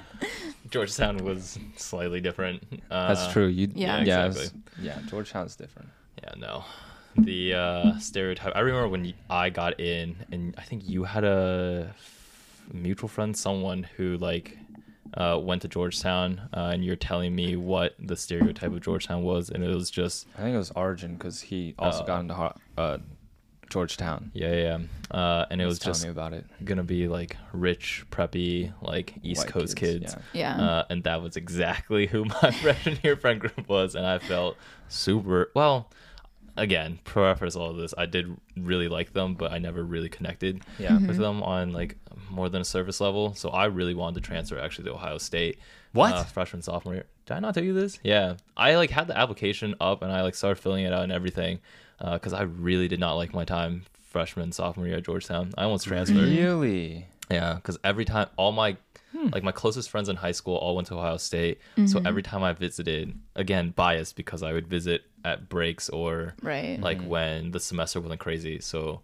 [0.69, 2.63] Georgetown was slightly different.
[2.89, 3.47] Uh, that's true.
[3.47, 3.97] You Yeah.
[3.99, 4.62] yeah, Yeah, it's- exactly.
[4.86, 4.99] yeah.
[5.10, 5.89] Georgetown's different.
[6.23, 6.63] Yeah, no.
[7.17, 8.54] The uh, stereotype.
[8.56, 11.93] I remember when I got in, and I think you had a
[12.73, 14.58] mutual friend, someone who like
[15.15, 19.49] uh, went to Georgetown, uh, and you're telling me what the stereotype of Georgetown was,
[19.49, 22.08] and it was just I think it was Arjun because he also Oh.
[22.08, 22.97] got into Har- uh,
[23.69, 24.32] Georgetown.
[24.34, 24.78] yeah, yeah,
[25.12, 25.17] yeah.
[25.17, 26.45] Uh, and it He was telling just me about it.
[26.63, 30.15] gonna be like rich, preppy, like East White Coast kids.
[30.34, 30.58] yeah.
[30.58, 30.63] Yeah.
[30.65, 34.58] Uh, and that was exactly who my freshman year friend group was, and I felt
[34.89, 35.89] super well.
[36.56, 40.62] Again, preface all of this, I did really like them, but I never really connected
[40.78, 40.99] Yeah.
[40.99, 41.97] with them on like
[42.30, 43.34] more than a surface level.
[43.34, 45.58] So I really wanted to transfer actually to Ohio State.
[45.93, 46.13] What?
[46.13, 47.06] Uh, freshman sophomore year.
[47.26, 47.97] Did I not tell you this?
[48.04, 51.12] Yeah, I like had the application up and I like started filling it out and
[51.12, 51.60] everything
[52.12, 55.54] because I really did not like my time freshman sophomore year at Georgetown.
[55.58, 56.18] I almost transferred.
[56.30, 57.08] Really?
[57.32, 58.78] Yeah, because every time all my
[59.13, 59.30] Hmm.
[59.32, 61.60] like my closest friends in high school all went to Ohio State.
[61.76, 62.08] So Mm-hmm.
[62.08, 66.80] every time I visited, again biased because I would visit at breaks or right.
[66.82, 67.08] like Mm-hmm.
[67.10, 68.60] when the semester wasn't crazy.
[68.60, 69.02] So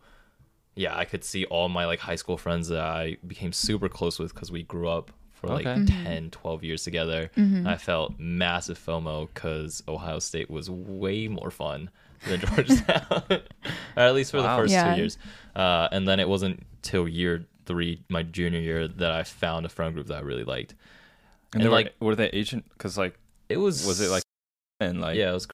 [0.76, 4.18] yeah, I could see all my like high school friends that I became super close
[4.18, 5.86] with because we grew up for like Okay.
[5.86, 7.30] 10, 12 years together.
[7.38, 11.90] I felt massive FOMO because Ohio State was way more fun
[12.28, 13.40] than Georgetown, or
[13.98, 14.94] at least for the first Yeah.
[14.96, 15.18] two years.
[15.56, 19.70] Uh, and then it wasn't till year three, my junior year, that I found a
[19.70, 20.74] friend group that I really liked.
[21.54, 22.64] And, And, they were, like- were they Asian?
[22.74, 23.18] Because like,
[23.50, 24.24] It was was it like,
[24.80, 25.48] and like, yeah, it was.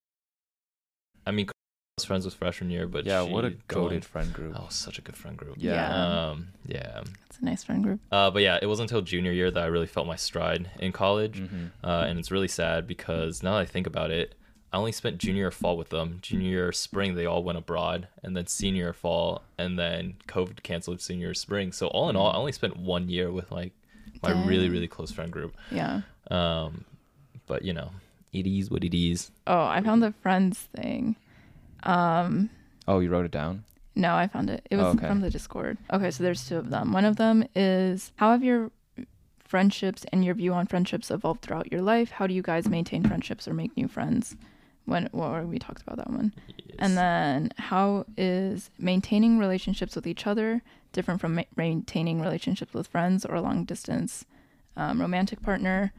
[1.26, 1.52] I mean, I
[1.98, 4.56] was friends with freshman year, but yeah, what a she goaded friend group.
[4.60, 5.56] Oh, such a good friend group.
[5.58, 5.74] Yeah.
[5.74, 6.30] Yeah.
[6.30, 6.48] Um.
[6.68, 7.02] Yeah.
[7.28, 8.00] It's a nice friend group.
[8.12, 8.30] Uh.
[8.32, 11.40] But yeah, it wasn't until junior year that I really felt my stride in college.
[11.40, 11.72] Mhm.
[11.84, 12.06] Uh.
[12.08, 14.36] And it's really sad because now that I think about it,
[14.76, 16.20] I only spent junior year fall with them.
[16.22, 21.00] Junior year spring, they all went abroad, and then senior fall, and then COVID canceled
[21.00, 21.72] senior spring.
[21.72, 23.72] So all in all, I only spent one year with like
[24.22, 25.56] my really really close friend group.
[25.72, 26.02] Yeah.
[26.30, 26.84] Um.
[27.48, 27.92] But you know,
[28.34, 29.32] it is what it is.
[29.48, 31.16] Oh, I found the friends thing.
[31.84, 32.50] Um,
[32.86, 33.64] Oh, you wrote it down.
[33.96, 34.68] no, I found it.
[34.70, 35.08] It was Oh, okay.
[35.08, 35.78] from the Discord.
[35.94, 36.92] Okay, so there's two of them.
[36.92, 38.72] One of them is how have your
[39.40, 42.12] friendships and your view on friendships evolved throughout your life?
[42.12, 44.36] How do you guys maintain friendships or make new friends?
[44.86, 46.34] When or we talked about that one.
[46.48, 46.78] Yes.
[46.80, 50.62] And then how is maintaining relationships with each other
[50.94, 54.26] different from ma- maintaining relationships with friends or a long distance
[54.78, 55.92] um, romantic partner?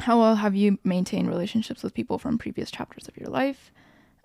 [0.00, 3.72] How well have you maintained relationships with people from previous chapters of your life?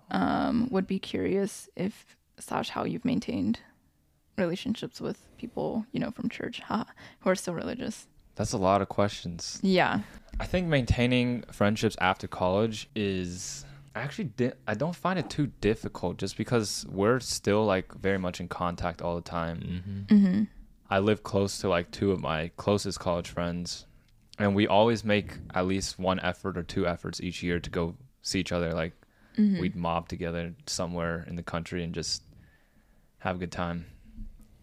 [0.10, 3.60] Um, would be curious if slash how you've maintained
[4.38, 6.86] relationships with people you know from church haha,
[7.20, 8.08] who are still religious.
[8.42, 9.60] That's a lot of questions.
[9.62, 10.00] Yeah.
[10.40, 13.64] I think maintaining friendships after college is
[13.96, 18.40] actually di- I don't find it too difficult just because we're still like very much
[18.40, 19.58] in contact all the time.
[19.60, 20.08] Mhm.
[20.08, 20.44] Mm-hmm.
[20.90, 23.86] I live close to like two of my closest college friends,
[24.40, 27.96] and we always make at least one effort or two efforts each year to go
[28.24, 28.74] see each other.
[28.74, 28.94] Like
[29.38, 29.62] Mm-hmm.
[29.62, 32.24] we'd mob together somewhere in the country and just
[33.20, 33.86] have a good time.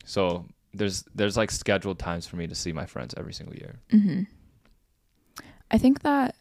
[0.05, 3.79] So there's there's like scheduled times for me to see my friends every single year.
[3.93, 4.23] Mm-hmm.
[5.71, 6.35] I think that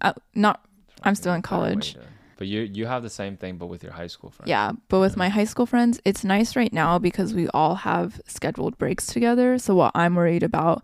[0.00, 0.64] uh, not
[1.02, 1.94] I'm still in college.
[1.94, 2.00] to-
[2.38, 4.48] But you you have the same thing, but with your high school friends.
[4.48, 8.20] Yeah, but with my high school friends, it's nice right now because we all have
[8.26, 9.58] scheduled breaks together.
[9.58, 10.82] So what I'm worried about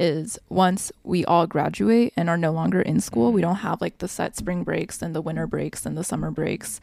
[0.00, 3.98] is once we all graduate and are no longer in school, we don't have like
[3.98, 6.80] the set spring breaks and the winter breaks and the summer breaks.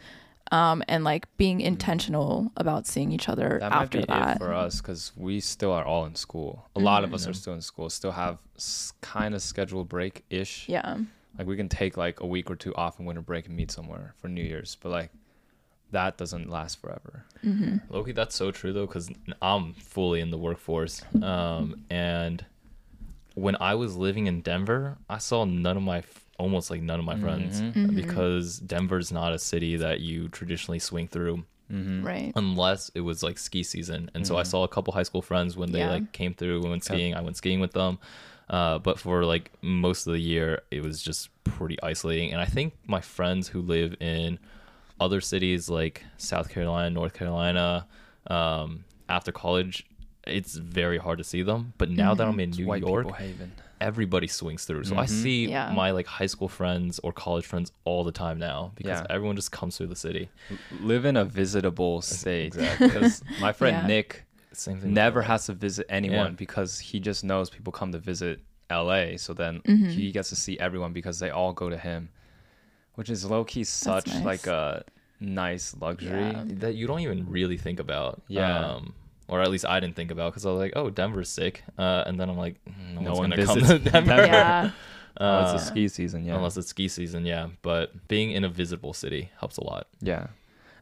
[0.52, 4.36] Um, and like being intentional about seeing each other That after might be that.
[4.36, 6.68] it for us because we still are all in school.
[6.76, 7.30] A lot of us Mm-hmm.
[7.32, 7.90] are still in school.
[7.90, 10.68] Still have s- kind of scheduled break ish.
[10.68, 10.98] yeah.
[11.38, 13.72] Like we can take like a week or two off in winter break and meet
[13.72, 15.12] somewhere for New Year's, but like
[15.92, 17.24] that doesn't last forever.
[17.46, 17.78] Mm-hmm.
[17.94, 19.10] Loki, that's so true though, because
[19.42, 21.02] I'm fully in the workforce.
[21.22, 22.44] Um, and
[23.36, 26.04] when I was living in Denver, I saw none of my,
[26.42, 27.96] almost like none of my friends, Mm-hmm.
[27.96, 32.06] because Denver's not a city that you traditionally swing through Mm-hmm.
[32.06, 32.34] Right.
[32.36, 34.12] unless it was like ski season.
[34.14, 35.92] And so I saw a couple high school friends when they Yeah.
[35.92, 37.16] like came through and went skiing.
[37.16, 37.98] I went skiing with them.
[38.50, 42.34] Uh, but for like most of the year, it was just pretty isolating.
[42.34, 44.38] And I think my friends who live in
[45.00, 47.88] other cities like South Carolina, North Carolina,
[48.28, 49.86] um, after college,
[50.28, 51.72] it's very hard to see them.
[51.78, 53.54] But now that I'm in New York, haven.
[53.82, 54.84] Everybody swings through.
[54.86, 55.10] So I Mhm.
[55.10, 55.72] see Yeah.
[55.74, 59.08] my like high school friends or college friends all the time now because Yeah.
[59.16, 60.30] everyone just comes through the city.
[60.82, 62.56] Live in a visitable state.
[62.56, 62.88] Exactly.
[62.92, 63.88] Because my friend Yeah.
[63.88, 64.94] Nick, Same thing.
[64.94, 66.44] never has to visit anyone Yeah.
[66.46, 68.40] because he just knows people come to visit
[68.70, 69.18] LA.
[69.18, 69.90] So then Mm-hmm.
[69.90, 72.10] he gets to see everyone because they all go to him,
[72.96, 74.24] which is low key such nice.
[74.26, 74.84] like a
[75.20, 76.32] nice luxury.
[76.32, 76.44] Yeah.
[76.64, 78.22] that you don't even really think about.
[78.28, 78.60] Yeah.
[78.60, 78.94] Um,
[79.32, 81.64] or at least I didn't think about because I was like, oh, Denver's sick.
[81.80, 82.58] Uh, and then I'm like,
[82.94, 84.16] no, No one's one gonna come visits to Denver.
[84.16, 84.26] Denver.
[84.28, 84.72] Yeah.
[85.14, 86.36] It's Uh, a ski season, yeah.
[86.38, 87.48] Unless it's ski season, yeah.
[87.64, 89.88] But being in a visible city helps a lot.
[90.00, 90.28] Yeah.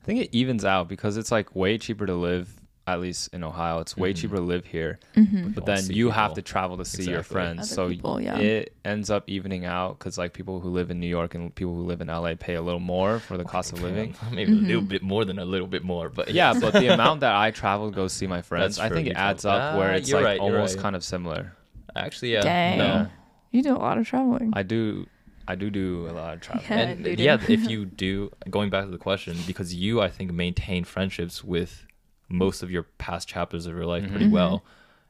[0.02, 2.48] I think it evens out because it's like way cheaper to live,
[2.94, 3.80] at least in Ohio.
[3.80, 4.18] It's way Mhm.
[4.18, 5.00] cheaper to live here.
[5.16, 5.50] Mm-hmm.
[5.52, 7.60] But then see you have to travel to see your friends.
[7.72, 8.38] Other so people, yeah.
[8.38, 11.74] it ends up evening out because like people who live in New York and people
[11.76, 14.16] who live in LA pay a little more for the cost of living.
[14.32, 14.88] Maybe a little Mm-hmm.
[14.90, 17.90] bit more than a little bit more, but Yeah, but the amount that I travel
[17.90, 20.12] to go see my friends, That's I think it adds travel- up where Ah, it's
[20.12, 20.82] like right, almost right.
[20.84, 21.54] kind of similar.
[21.96, 22.42] actually, yeah.
[22.42, 22.78] Dang.
[22.78, 23.08] No.
[23.52, 24.52] You do a lot of traveling.
[24.56, 25.08] I do,
[25.48, 26.64] I do do a lot of travel.
[26.70, 26.78] Yeah.
[26.78, 30.84] and yeah, if you do, going back to the question, because you, I think, maintain
[30.84, 31.88] friendships with
[32.30, 34.32] most of your past chapters of your life pretty Mhm.
[34.32, 34.64] well.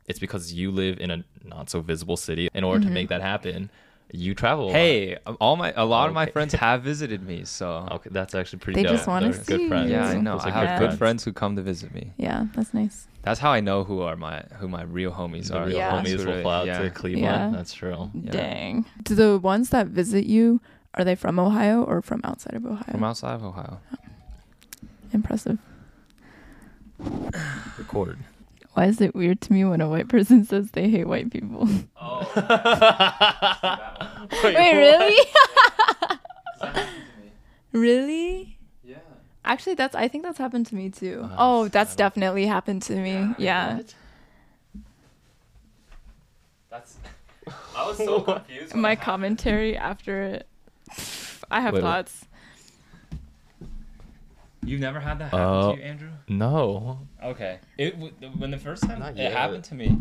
[0.07, 2.49] It's because you live in a not so visible city.
[2.53, 3.69] In order to make that happen,
[4.11, 4.65] you travel.
[4.65, 4.73] a lot.
[4.75, 8.57] Hey, all my a lot of my friends have visited me, so okay, that's actually
[8.59, 8.79] pretty.
[8.81, 8.95] They dope.
[8.97, 9.91] just wanna They're good see friends.
[9.91, 10.33] yeah, I know.
[10.37, 10.93] Those are I have friends.
[10.93, 12.13] good friends who come to visit me.
[12.17, 13.07] yeah, that's nice.
[13.21, 15.65] That's how I know who are my who my real homies The are.
[15.67, 15.91] real Yeah.
[16.01, 16.79] Homies who will really- fly out yeah.
[16.79, 17.25] to Cleveland.
[17.25, 17.51] Yeah.
[17.55, 18.09] That's true.
[18.15, 18.31] Yeah.
[18.31, 18.85] Dang.
[19.03, 20.59] Do the ones that visit you
[20.95, 22.85] are they from Ohio or from outside of Ohio?
[22.89, 23.79] From outside of Ohio.
[25.13, 25.59] Impressive.
[27.77, 28.17] Record.
[28.73, 31.65] Why is it weird to me when a white person says they hate white people?
[34.43, 35.17] Wait, really?
[37.73, 38.57] really?
[38.83, 38.97] Yeah.
[39.43, 41.21] Actually, that's I think that's happened to me too.
[41.31, 43.33] Uh, oh, that's don't- definitely happened to me.
[43.37, 43.81] Yeah.
[46.69, 46.97] That's.
[47.75, 48.75] I was so confused.
[48.75, 50.47] My commentary after it.
[51.51, 52.07] I have Wait, what?
[52.07, 52.25] thoughts.
[54.63, 56.09] You've never had that happen Uh, to you, Andrew?
[56.27, 56.99] No.
[57.23, 57.59] Okay.
[57.77, 57.95] It
[58.37, 59.31] when the first time Not it yet.
[59.31, 59.95] happened to me,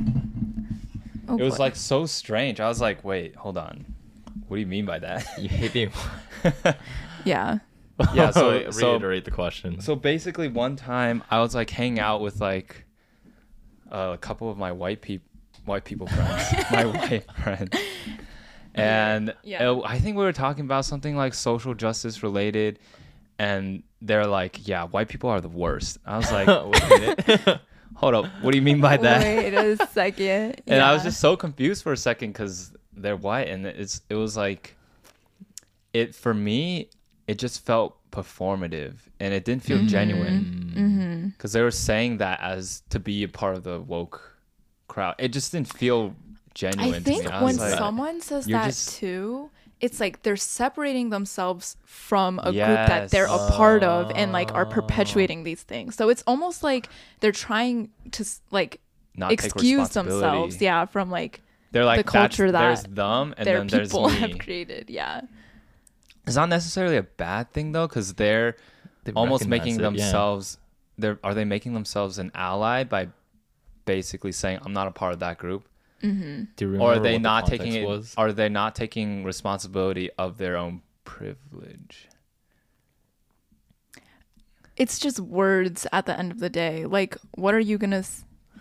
[1.29, 1.65] Oh, it was boy.
[1.65, 2.59] like so strange.
[2.61, 3.85] I was like, "Wait, hold on.
[4.49, 5.91] What do you mean by that?" You hate being.
[7.25, 7.59] yeah.
[8.15, 9.81] Yeah, so- so- reiterate the question.
[9.81, 12.85] So basically, one time I was like hanging out with like
[13.91, 15.27] a couple of my white people,
[15.65, 17.77] white people friends, my white friends,
[18.75, 19.71] and Yeah.
[19.71, 22.79] uh, I think we were talking about something like social justice related,
[23.39, 26.89] and they're like, "Yeah, white people are the worst." I was like, Wait a
[27.27, 27.61] minute.
[27.97, 30.61] "Hold up, what do you mean by that?" Wait a second.
[30.67, 34.15] and I was just so confused for a second because they're white, and it's it
[34.15, 34.77] was like,
[35.93, 36.89] it for me,
[37.27, 41.27] it just felt performative, and it didn't feel genuine Mm-hmm.
[41.31, 44.37] because they were saying that as to be a part of the woke
[44.87, 45.17] crowd.
[45.19, 46.15] It just didn't feel
[46.55, 46.95] genuine.
[46.95, 47.31] I to think me.
[47.31, 52.53] I when like, someone says that just- too, it's like they're separating themselves from a
[52.53, 53.57] group that they're a Yes.
[53.57, 54.71] part of and like are oh.
[54.71, 55.95] perpetuating these things.
[55.95, 56.89] So it's almost like
[57.21, 58.81] they're trying to like
[59.15, 61.41] not excuse themselves, yeah, from like
[61.73, 64.17] They're like the culture that there's them and their then there's people me.
[64.17, 64.91] have created.
[64.91, 65.23] Yeah.
[66.27, 68.57] It's not necessarily a bad thing though, because they're
[69.05, 69.91] They almost making it, yeah.
[69.91, 70.59] themselves.
[70.99, 73.09] They're are they making themselves an ally by
[73.85, 75.69] basically saying I'm not a part of that group,
[76.01, 77.87] Do you or are they what the not taking it?
[77.87, 78.15] Was?
[78.17, 82.09] Are they not taking responsibility of their own privilege?
[84.77, 86.87] It's just words at the end of the day.
[86.87, 88.05] Like what are you going to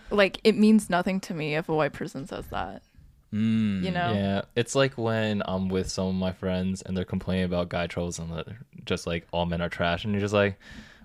[0.09, 2.81] like it means nothing to me if a white person says that.
[3.33, 4.13] Mm, You know?
[4.13, 7.85] Yeah, it's like when I'm with some of my friends and they're complaining about guy
[7.85, 10.57] trolls and they're just like all men are trash, and you're just like,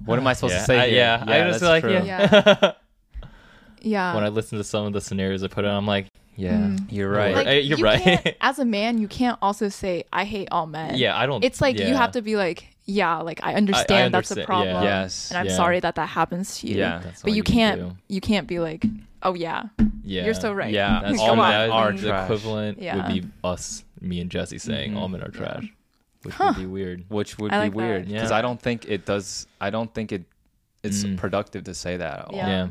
[0.04, 0.78] What am I supposed yeah, to say?
[0.78, 0.96] I, here?
[0.96, 1.92] yeah, I just that's like true.
[1.92, 2.02] yeah.
[2.62, 2.72] Yeah.
[3.84, 4.14] Yeah.
[4.14, 6.86] when I listen to some of the scenarios I put in, I'm like, yeah, Mm.
[6.90, 7.34] You're right.
[7.34, 8.36] like, Hey, you're you right.
[8.40, 10.96] as a man, you can't also say I hate all men.
[10.96, 11.44] yeah, I don't.
[11.44, 14.68] It's like you have to be like, yeah, like I understand, that's a problem.
[14.82, 14.82] yeah.
[15.02, 15.30] Yes.
[15.30, 15.56] And I'm Yeah.
[15.56, 16.76] sorry that that happens to you.
[16.78, 17.00] Yeah.
[17.04, 17.96] That's But all you can can't do.
[18.08, 18.84] you can't be like,
[19.22, 19.64] oh yeah,
[20.04, 20.72] Yeah, you're so right.
[20.72, 22.24] Yeah, That's all Come men are the trash.
[22.24, 22.96] equivalent Yeah.
[22.96, 24.96] would be us, me and Jesse saying Mhm.
[24.98, 25.64] all men are trash,
[26.24, 26.54] which Huh.
[26.56, 27.04] would be weird.
[27.08, 27.76] which would I be like that.
[27.76, 28.36] weird because Yeah.
[28.36, 29.46] I don't think it does.
[29.60, 30.24] I don't think it
[30.82, 31.16] it's Mm.
[31.16, 32.34] productive to say that at all.
[32.36, 32.66] Yeah.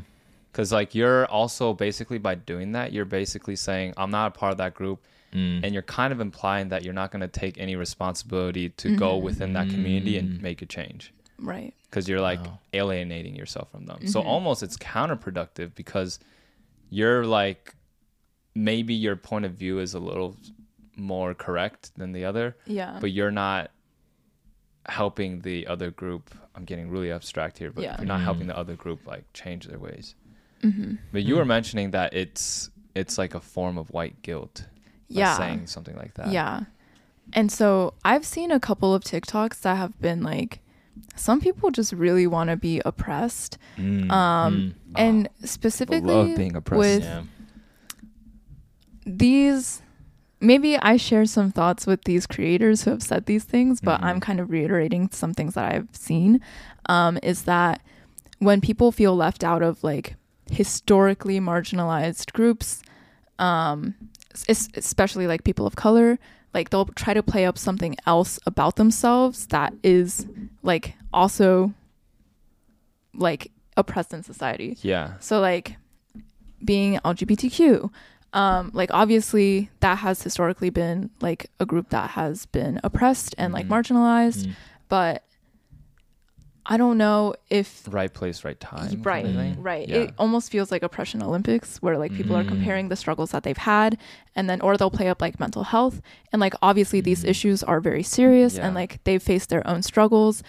[0.52, 4.38] Yeah, Because like you're also basically by doing that, you're basically saying I'm not a
[4.38, 5.00] part of that group,
[5.32, 5.64] Mm.
[5.64, 9.12] and you're kind of implying that you're not going to take any responsibility to go
[9.16, 9.24] Mm-hmm.
[9.24, 10.42] within that community and Mm.
[10.42, 11.12] make a change.
[11.38, 11.74] right.
[11.90, 12.58] Because you're like Wow.
[12.72, 14.06] alienating yourself from them.
[14.06, 14.28] So Mm-hmm.
[14.28, 16.20] almost it's counterproductive because
[16.90, 17.74] you're like
[18.54, 20.36] maybe your point of view is a little
[20.96, 22.98] more correct than the other Yeah.
[23.00, 23.70] but you're not
[24.86, 26.30] helping the other group.
[26.54, 27.96] I'm getting really abstract here, but Yeah.
[27.98, 28.24] you're not Mm.
[28.24, 30.14] helping the other group like change their ways.
[30.62, 34.66] Hmm But you were mentioning that it's it's like a form of white guilt.
[35.08, 35.36] Yeah.
[35.36, 36.28] saying something like that.
[36.32, 36.60] Yeah.
[37.34, 40.60] And so I've seen a couple of TikToks that have been like
[41.16, 43.58] some people just really want to be oppressed.
[43.76, 44.10] Mm.
[44.10, 44.74] Um, Mm.
[44.96, 46.78] and People specifically love being oppressed.
[46.78, 47.22] with yeah.
[49.06, 49.82] these
[50.40, 54.04] maybe I share some thoughts with these creators who have said these things, but Mhm.
[54.04, 56.40] I'm kind of reiterating some things that I've seen.
[56.86, 57.80] Um, is that
[58.40, 60.16] when people feel left out of like
[60.52, 62.82] historically marginalized groups,
[63.38, 63.94] um,
[64.48, 66.18] especially like people of color,
[66.54, 70.26] like they'll try to play up something else about themselves that is
[70.62, 71.72] like also
[73.14, 74.76] like oppressed in society.
[74.82, 75.14] yeah.
[75.20, 75.76] So like
[76.64, 77.90] being LGBTQ,
[78.32, 83.52] um, like obviously that has historically been like a group that has been oppressed and
[83.52, 83.70] like Mhm.
[83.70, 84.52] marginalized, Mm.
[84.88, 85.24] but
[86.72, 87.68] I don't know if
[88.00, 88.88] Right place, right time.
[88.88, 89.86] kind of right, right.
[89.88, 89.96] Yeah.
[89.96, 92.48] It almost feels like oppression Olympics where like people are Mm.
[92.54, 93.90] comparing the struggles that they've had
[94.36, 95.96] and then or they'll play up like mental health
[96.32, 97.28] and like obviously these Mhm.
[97.32, 98.64] issues are very serious Yeah.
[98.64, 100.42] and like they've faced their own struggles.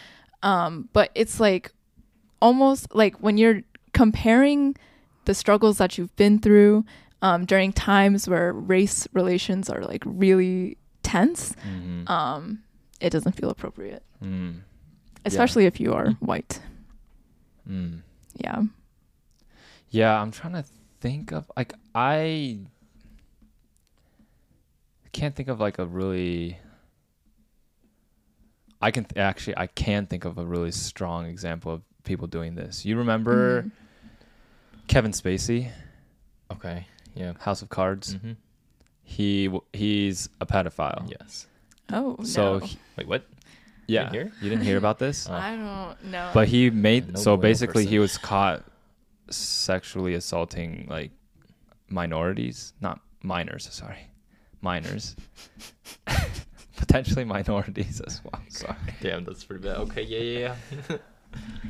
[0.52, 1.72] Um, but it's like
[2.42, 3.62] almost like when you're
[3.94, 4.76] comparing
[5.26, 6.86] the struggles that you've been through
[7.22, 12.10] um, during times where race relations are like really tense, Mhm.
[12.10, 12.60] um,
[13.00, 14.62] it doesn't feel appropriate, Mm.
[15.26, 16.60] Especially if you are white.
[17.70, 18.02] Mm.
[18.36, 18.64] Yeah.
[19.90, 20.66] Yeah, I'm trying to
[21.00, 22.60] think of like I
[25.12, 26.58] can't think of like a really
[28.82, 32.56] I can th- actually I can think of a really strong example of people doing
[32.56, 32.86] this.
[32.86, 33.72] You remember Mhm.
[34.88, 35.72] Kevin Spacey,
[36.52, 36.88] Okay.
[37.16, 37.34] Yeah.
[37.40, 38.14] House of Cards?
[38.16, 38.34] hmm
[39.04, 41.10] He w- he's a pedophile.
[41.10, 41.48] Yes.
[41.92, 42.66] Oh, So no.
[42.66, 43.26] he- Wait, what?
[43.88, 44.32] Yeah, hear?
[44.42, 45.28] you didn't hear about this?
[45.30, 45.34] Oh.
[45.34, 46.32] I don't know.
[46.34, 48.00] But he made No so bueno basically he person.
[48.02, 48.64] was caught
[49.30, 51.12] sexually assaulting like
[51.90, 54.10] minorities, not minors, sorry.
[54.62, 55.16] Minors.
[56.78, 58.42] Potentially minorities as well.
[58.50, 58.76] Sorry.
[59.02, 59.78] Damn, that's pretty bad.
[59.78, 60.04] Okay.
[60.04, 60.20] Yeah.
[60.20, 60.56] Yeah.
[60.90, 60.98] Yeah.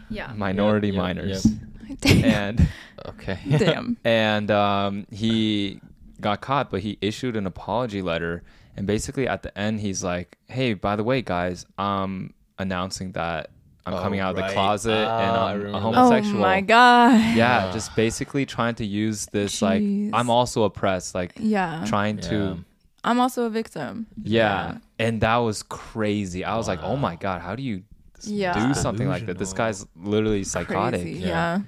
[0.10, 0.34] yeah.
[0.36, 1.44] Minority yeah, minors.
[2.02, 2.26] Damn.
[2.26, 2.68] And
[3.06, 3.40] okay.
[3.58, 3.98] Damn.
[4.04, 5.82] and um, he
[6.22, 8.44] got caught, but he issued an apology letter.
[8.76, 13.50] And basically, at the end, he's like, "Hey, by the way, guys, I'm announcing that
[13.86, 14.48] I'm Oh, coming out of right.
[14.48, 15.08] the closet and
[15.38, 15.78] Ah, I I'm a remember that.
[15.78, 17.36] Oh homosexual." my god.
[17.36, 17.74] Yeah, Ah.
[17.74, 21.84] just basically trying to use this like I'm also oppressed, like Yeah.
[21.86, 22.30] trying Yeah.
[22.30, 22.66] to
[23.04, 24.08] I'm also a victim.
[24.24, 24.78] yeah.
[24.98, 26.46] And that was crazy.
[26.46, 27.84] I was like, "Oh my god, how do you
[28.24, 28.54] Yeah.
[28.68, 31.02] do something like that?" This guy's literally psychotic.
[31.02, 31.20] Crazy.
[31.20, 31.28] Yeah.
[31.28, 31.60] Yeah.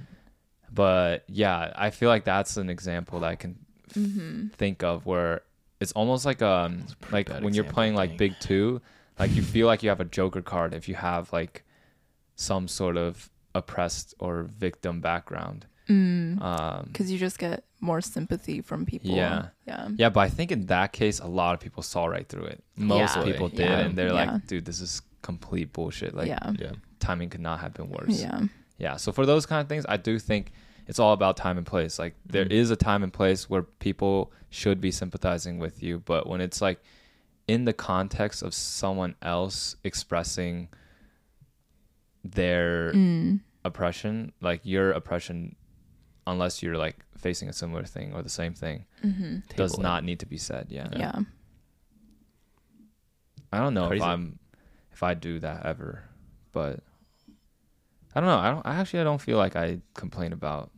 [0.73, 3.57] But yeah, I feel like that's an example that I can
[3.93, 4.47] Mm-hmm.
[4.57, 5.41] think of where
[5.85, 6.71] it's almost like um
[7.11, 8.17] like when you're playing I like.
[8.17, 8.81] Big Two,
[9.21, 11.63] like you feel like you have a Joker card if you have like
[12.35, 14.33] some sort of oppressed or
[14.65, 15.59] victim background.
[15.87, 16.41] Mm.
[16.41, 19.11] Um, Because you just get more sympathy from people.
[19.11, 19.49] Yeah.
[19.67, 19.87] Yeah.
[20.01, 22.59] yeah, but I think in that case, a lot of people saw right through it.
[22.75, 23.23] Most Yeah.
[23.29, 23.79] people did, Yeah.
[23.85, 24.31] and they're Yeah.
[24.33, 26.11] like, "Dude, this is complete bullshit.
[26.19, 26.51] Like, yeah.
[26.59, 26.71] Yeah.
[26.99, 28.41] timing could not have been worse." Yeah.
[28.85, 28.95] Yeah.
[28.97, 30.51] So for those kind of things, I do think
[30.87, 31.97] it's all about time and place.
[31.99, 32.51] Like there Mhm.
[32.51, 36.61] is a time and place where people should be sympathizing with you, but when it's
[36.61, 36.79] like
[37.47, 40.67] in the context of someone else expressing
[42.23, 43.41] their Mm.
[43.63, 45.55] oppression, like your oppression,
[46.25, 49.39] unless you're like facing a similar thing or the same thing, Mm-hmm.
[49.55, 49.83] does Table it.
[49.83, 50.67] not need to be said.
[50.69, 50.89] Yeah.
[50.95, 51.19] Yeah.
[53.51, 54.03] I don't know Crazy.
[54.03, 54.39] if I'm
[54.91, 56.03] if I do that ever,
[56.53, 56.79] but
[58.15, 58.37] I don't know.
[58.37, 58.65] I don't.
[58.65, 60.71] I actually I don't feel like I complain about.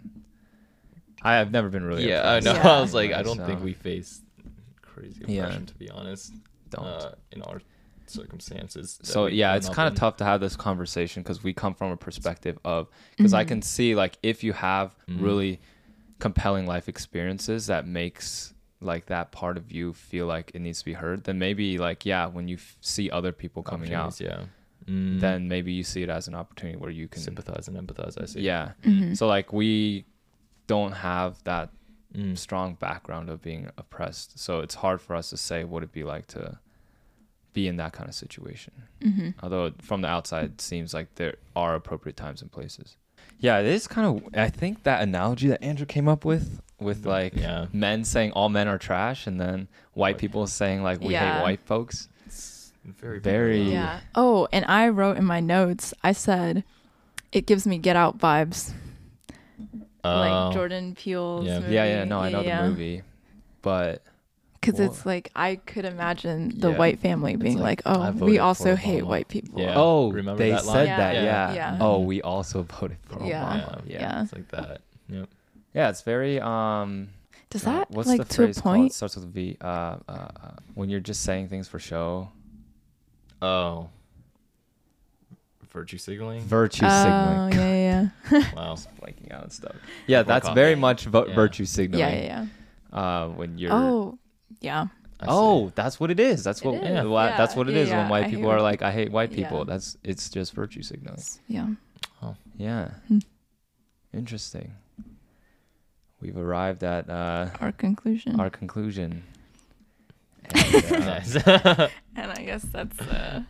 [1.21, 2.07] I have never been really.
[2.07, 2.53] yeah, I know.
[2.53, 2.67] Yeah.
[2.77, 4.21] I was like, I don't So, think we face
[4.81, 5.43] crazy Yeah.
[5.43, 6.33] oppression, to be honest.
[6.69, 6.83] don't.
[6.85, 7.61] Uh, in our
[8.07, 8.99] circumstances.
[9.03, 11.97] so yeah, it's kind of tough to have this conversation because we come from a
[11.97, 13.47] perspective of because I Mhm.
[13.47, 15.21] can see like if you have Mhm.
[15.21, 15.59] really
[16.19, 20.85] compelling life experiences that makes like that part of you feel like it needs to
[20.85, 24.45] be heard, then maybe like yeah, when you f- see other people coming out, Yeah.
[24.87, 25.19] Mm.
[25.19, 28.21] then maybe you see it as an opportunity where you can sympathize and empathize.
[28.21, 28.41] I see.
[28.41, 28.71] yeah.
[28.83, 29.13] Mm-hmm.
[29.15, 30.05] So like we
[30.67, 31.69] don't have that
[32.15, 32.37] Mm.
[32.37, 34.39] strong background of being oppressed.
[34.39, 36.57] So it's hard for us to say what it'd be like to
[37.51, 38.73] be in that kind of situation.
[39.01, 39.29] Mm-hmm.
[39.43, 42.95] Although from the outside it seems like there are appropriate times and places.
[43.39, 47.05] Yeah, it is kind of I think that analogy that Andrew came up with with
[47.05, 47.65] like Yeah.
[47.73, 50.17] men saying all men are trash and then white White.
[50.17, 51.35] people saying like we Yeah.
[51.37, 52.07] hate white folks.
[52.87, 53.99] It's very Very- Yeah.
[54.15, 56.63] Oh, and I wrote in my notes, I said,
[57.31, 58.73] it gives me Get Out vibes.
[60.03, 60.19] Oh.
[60.19, 61.59] like Jordan Peele's yeah.
[61.59, 61.73] movie.
[61.73, 62.61] Yeah, yeah, no, I know Yeah.
[62.63, 63.01] the movie.
[63.61, 64.03] But
[64.61, 66.77] Because Well- it's like, I could imagine the Yeah.
[66.77, 68.77] white family being like, like, oh, we for also Obama.
[68.77, 69.59] hate white people.
[69.61, 69.73] Yeah.
[69.75, 70.85] oh, Remember they that said line?
[70.87, 71.23] that, Yeah.
[71.23, 71.53] yeah.
[71.53, 71.77] Yeah.
[71.79, 73.43] Oh, we also voted for Yeah.
[73.43, 73.81] Obama.
[73.85, 73.99] Yeah.
[73.99, 74.23] Yeah.
[74.23, 74.81] It's like that.
[75.09, 75.29] Yep.
[75.73, 77.09] Yeah, it's very um
[77.49, 78.85] Does uh, that, what's like, the to a phrase called?
[78.87, 79.57] It starts with a V.
[79.61, 80.27] Uh, uh, uh,
[80.75, 82.29] when you're just saying things for show.
[83.41, 83.89] Oh.
[85.71, 86.41] virtue signaling.
[86.41, 87.53] Virtue signaling.
[87.53, 88.75] Oh, yeah, yeah, wow.
[89.01, 89.75] Blanking out and stuff.
[90.07, 90.55] Yeah, that's off.
[90.55, 91.35] very much vo- Yeah.
[91.35, 92.23] virtue signaling.
[92.23, 92.45] yeah,
[92.93, 92.97] yeah.
[92.99, 93.71] Uh, when you're.
[93.73, 94.17] Oh,
[94.61, 94.87] yeah.
[95.19, 95.31] I see.
[95.31, 96.43] Oh, that's what it is.
[96.43, 96.75] That's what.
[96.75, 96.81] is.
[96.83, 97.03] Yeah.
[97.03, 99.11] wha- that's what it yeah, is when white I people are white like, "I hate
[99.11, 99.43] white Yeah.
[99.49, 101.21] people." That's it's just virtue signaling.
[101.47, 101.69] Yeah.
[102.21, 102.91] Oh yeah.
[103.07, 103.19] Hmm.
[104.13, 104.73] Interesting.
[106.21, 108.39] We've arrived at uh, Our conclusion.
[108.39, 109.23] our conclusion.
[110.55, 113.41] And, uh, and I guess that's uh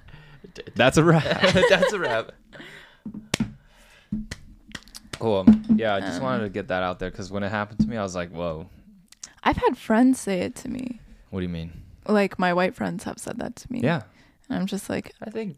[0.76, 1.24] that's a wrap.
[1.70, 2.32] That's a wrap.
[5.20, 5.46] cool.
[5.76, 7.88] Yeah, I just Um, wanted to get that out there because when it happened to
[7.88, 8.68] me, I was like, "Whoa,
[9.44, 11.00] I've had friends say it to me.
[11.30, 11.74] what do you mean?"
[12.08, 13.82] Like my white friends have said that to me.
[13.82, 14.04] Yeah.
[14.50, 15.58] And I'm just like, I think.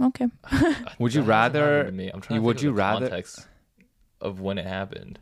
[0.00, 0.28] okay.
[1.00, 2.08] Would you rather- me.
[2.08, 3.48] I'm trying to would you the rather- context
[4.20, 5.18] of when it happened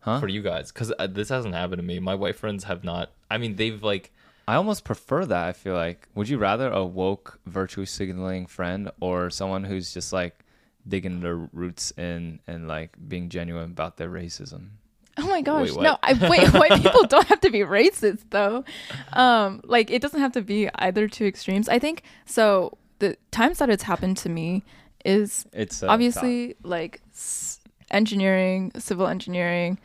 [0.00, 0.18] Huh?
[0.20, 0.72] for you guys?
[0.72, 1.98] Because uh, this hasn't happened to me.
[2.00, 3.12] My white friends have not.
[3.30, 4.12] I mean, they've like.
[4.46, 5.46] I almost prefer that.
[5.46, 6.08] I feel like.
[6.14, 10.44] Would you rather a woke virtue signaling friend or someone who's just like
[10.86, 14.68] digging their roots in and like being genuine about their racism?
[15.16, 15.70] Oh my gosh.
[15.72, 15.82] what?
[15.82, 18.64] no, I wait, white people don't have to be racist though.
[19.12, 21.68] Um like it doesn't have to be either two extremes.
[21.68, 24.62] I think so the times that it's happened to me
[25.04, 29.78] is It's uh, obviously like s- engineering, civil engineering,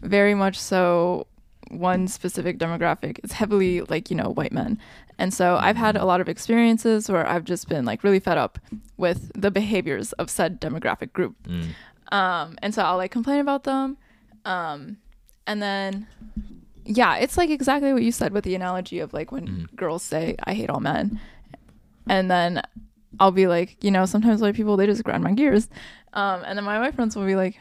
[0.00, 1.26] very much so
[1.72, 3.18] one specific demographic.
[3.24, 4.78] It's heavily like, you know, white men.
[5.18, 8.38] And so I've had a lot of experiences where I've just been like really fed
[8.38, 8.58] up
[8.96, 11.34] with the behaviors of said demographic group.
[11.48, 11.68] Mm.
[12.14, 13.96] Um, and so I'll like complain about them.
[14.44, 14.98] Um,
[15.46, 16.06] and then,
[16.84, 19.76] yeah, it's like exactly what you said with the analogy of like when Mhm.
[19.76, 21.20] girls say, I hate all men.
[22.08, 22.60] And then
[23.20, 25.68] I'll be like, you know, sometimes white people, they just grind my gears.
[26.12, 27.58] Um, and then my white friends will be like,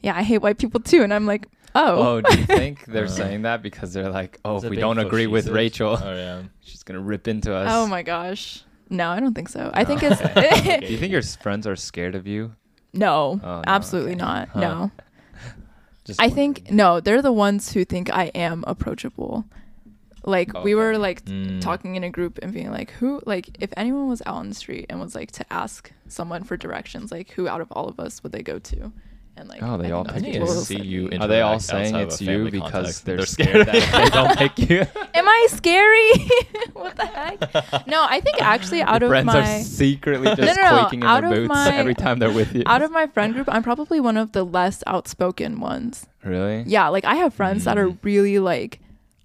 [0.00, 1.02] yeah, I hate white people too.
[1.02, 2.16] And I'm like, oh.
[2.16, 3.08] Oh, do you think they're Uh.
[3.08, 5.54] saying that because they're like, oh, Is if it we don't agree with facetious?
[5.56, 6.42] Rachel, Oh yeah.
[6.60, 7.68] she's gonna rip into us?
[7.70, 8.62] Oh my gosh.
[8.90, 9.70] No, I don't think so.
[9.74, 10.08] I think No.
[10.10, 12.52] it's Do you think your friends are scared of you?
[12.92, 14.20] no, Oh, no, absolutely okay.
[14.22, 14.48] not.
[14.50, 14.60] Huh.
[14.60, 14.90] No.
[16.04, 19.44] Just I think no, they're the ones who think I am approachable.
[20.26, 20.98] Like we were Okay.
[20.98, 21.60] like Mm.
[21.60, 24.54] talking in a group and being like, who like if anyone was out on the
[24.54, 27.98] street and was like to ask someone for directions, like who out of all of
[27.98, 28.92] us would they go to?
[29.36, 31.08] And like Oh, they all think pick need people to will see you.
[31.08, 31.18] me.
[31.18, 33.04] Are they all saying it's you because context.
[33.04, 34.80] they're, They're scared that if they don't pick you?
[35.12, 36.10] Am I scary?
[36.72, 37.86] what the heck?
[37.88, 41.00] No, I think actually out Your of friends my are secretly just no, no, quaking
[41.02, 42.62] in their of boots my- every time they're with you.
[42.66, 46.06] out of my friend group, I'm probably one of the less outspoken ones.
[46.22, 46.62] really?
[46.66, 47.98] Yeah, like I have friends that are Mm.
[48.02, 48.78] really like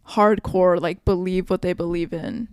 [0.08, 2.48] hardcore, like believe what they believe in.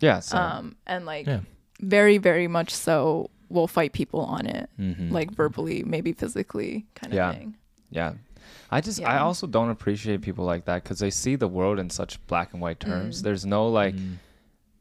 [0.00, 0.20] Yeah.
[0.20, 0.38] So.
[0.38, 1.40] um and like Yeah.
[1.80, 5.10] very very much so will fight people on it mhm.
[5.10, 7.32] like verbally maybe physically kind of Yeah.
[7.32, 7.54] thing
[7.90, 8.14] Yeah.
[8.70, 11.90] I just I also don't appreciate people like that because they see the world in
[11.90, 13.20] such black and white terms.
[13.20, 13.24] Mm.
[13.24, 14.16] There's no like Mm.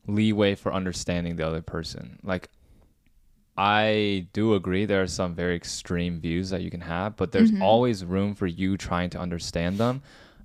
[0.07, 2.17] leeway for understanding the other person.
[2.23, 2.49] Like
[3.57, 7.51] I do agree there are some very extreme views that you can have, but there's
[7.51, 7.61] Mhm.
[7.61, 10.01] always room for you trying to understand them.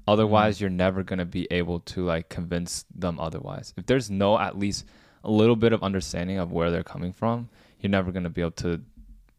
[0.09, 3.73] Otherwise, you're never going to be able to like convince them otherwise.
[3.77, 4.85] If there's no at least
[5.25, 7.49] a little bit of understanding of where they're coming from,
[7.81, 8.81] you're never going to be able to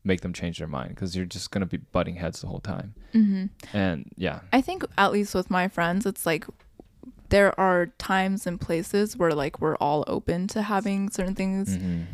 [0.04, 2.60] make them change their mind because you're just going to be butting heads the whole
[2.62, 2.94] time.
[3.12, 6.46] hmm And yeah, i think at least with my friends it's like
[7.30, 12.06] there are times and places where like we're all open to having certain things Mhm.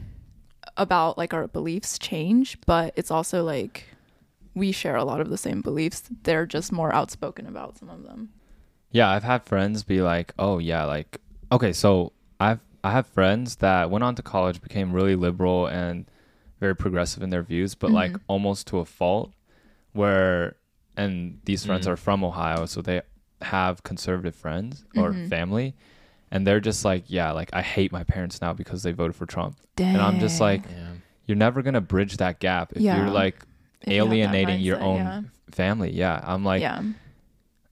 [0.77, 3.85] about like our beliefs change but it's also like
[4.55, 8.03] we share a lot of the same beliefs they're just more outspoken about some of
[8.03, 8.29] them
[8.91, 11.19] Yeah, I've had friends be like, "Oh yeah, like
[11.51, 16.05] okay, so I've I have friends that went on to college, became really liberal and
[16.59, 18.19] very progressive in their views, but like Mhm.
[18.27, 19.31] almost to a fault
[19.93, 20.55] where
[20.95, 21.91] and these friends Mm.
[21.91, 23.01] are from Ohio, so they
[23.41, 25.27] have conservative friends or Mhm.
[25.29, 25.75] family
[26.31, 29.25] and they're just like, "Yeah, like I hate my parents now because they voted for
[29.25, 29.93] Trump." Dang.
[29.95, 30.91] And I'm just like, Yeah.
[31.25, 32.97] you're never going to bridge that gap if Yeah.
[32.97, 33.43] you're like
[33.81, 35.21] If you have alienating your own yeah.
[35.51, 35.91] family.
[35.91, 36.81] Yeah, I'm like yeah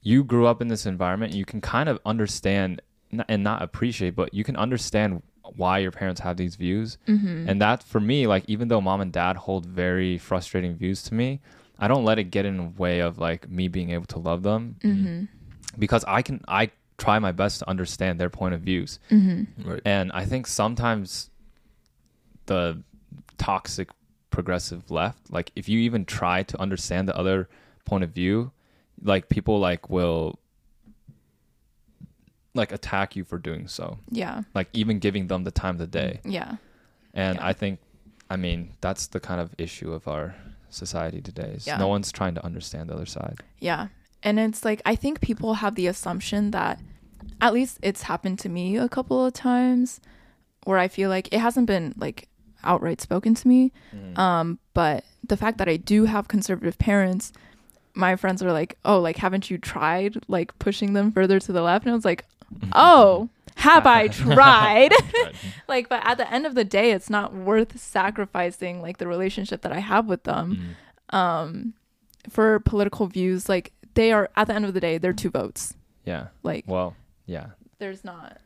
[0.04, 2.91] you grew up in this environment, you can kind of understand n-
[3.28, 5.22] and not appreciate, but you can understand
[5.56, 6.98] why your parents have these views.
[7.08, 7.50] mm-hmm.
[7.50, 11.14] And that for me, like even though mom and dad hold very frustrating views to
[11.14, 11.42] me,
[11.80, 14.44] I don't let it get in the way of like me being able to love
[14.44, 15.24] them mm-hmm.
[15.80, 19.00] because I can I try my best to understand their point of views.
[19.10, 19.70] Mm-hmm.
[19.70, 19.82] Right.
[19.84, 21.32] And I think sometimes
[22.46, 22.84] the
[23.38, 23.90] toxic
[24.30, 27.50] progressive left, like if you even try to understand the other
[27.86, 28.52] point of view,
[29.04, 30.40] like people like will
[32.54, 33.98] like attack you for doing so.
[34.10, 36.20] yeah Like even giving them the time of the day.
[36.26, 36.56] yeah
[37.14, 37.48] And Yeah.
[37.48, 37.80] I think
[38.30, 40.36] I mean, that's the kind of issue of our
[40.70, 41.54] society today.
[41.58, 41.78] Is Yeah.
[41.78, 43.38] no one's trying to understand the other side.
[43.60, 43.88] Yeah.
[44.24, 46.80] And it's like, I think people have the assumption that,
[47.42, 50.00] at least it's happened to me a couple of times,
[50.64, 52.30] where I feel like it hasn't been like
[52.64, 53.72] outright spoken to me.
[53.96, 54.18] Mm.
[54.18, 57.34] Um, but the fact that I do have conservative parents,
[57.96, 61.62] my friends are like, "Oh, like haven't you tried like pushing them further to the
[61.64, 62.26] left?" And I was like,
[62.74, 64.92] "Oh, have I tried?"
[65.68, 69.62] like, but at the end of the day, it's not worth sacrificing like the relationship
[69.62, 70.76] that I have with them
[71.12, 71.18] Mm.
[71.18, 71.74] um,
[72.30, 73.50] for political views.
[73.50, 75.76] Like, they are at the end of the day, they're two votes.
[76.06, 76.28] Yeah.
[76.44, 76.96] Like, Well,
[77.26, 77.48] yeah.
[77.80, 78.38] there's not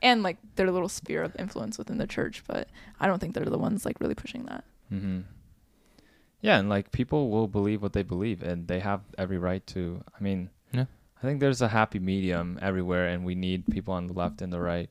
[0.00, 2.68] and like their little sphere of influence within the church but
[3.00, 4.62] i don't think they're the ones like really pushing that
[4.92, 5.22] Mm-hmm.
[6.40, 10.02] Yeah, and like people will believe what they believe, and they have every right to.
[10.18, 10.84] I mean, Yeah.
[11.18, 14.52] I think there's a happy medium everywhere, and we need people on the left and
[14.52, 14.88] the right.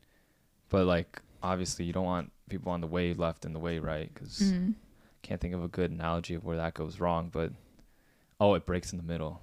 [0.69, 4.13] But like, obviously, you don't want people on the way left and the way right
[4.13, 4.73] because mm.
[5.21, 7.29] can't think of a good analogy of where that goes wrong.
[7.31, 7.51] But
[8.39, 9.41] oh, it breaks in the middle.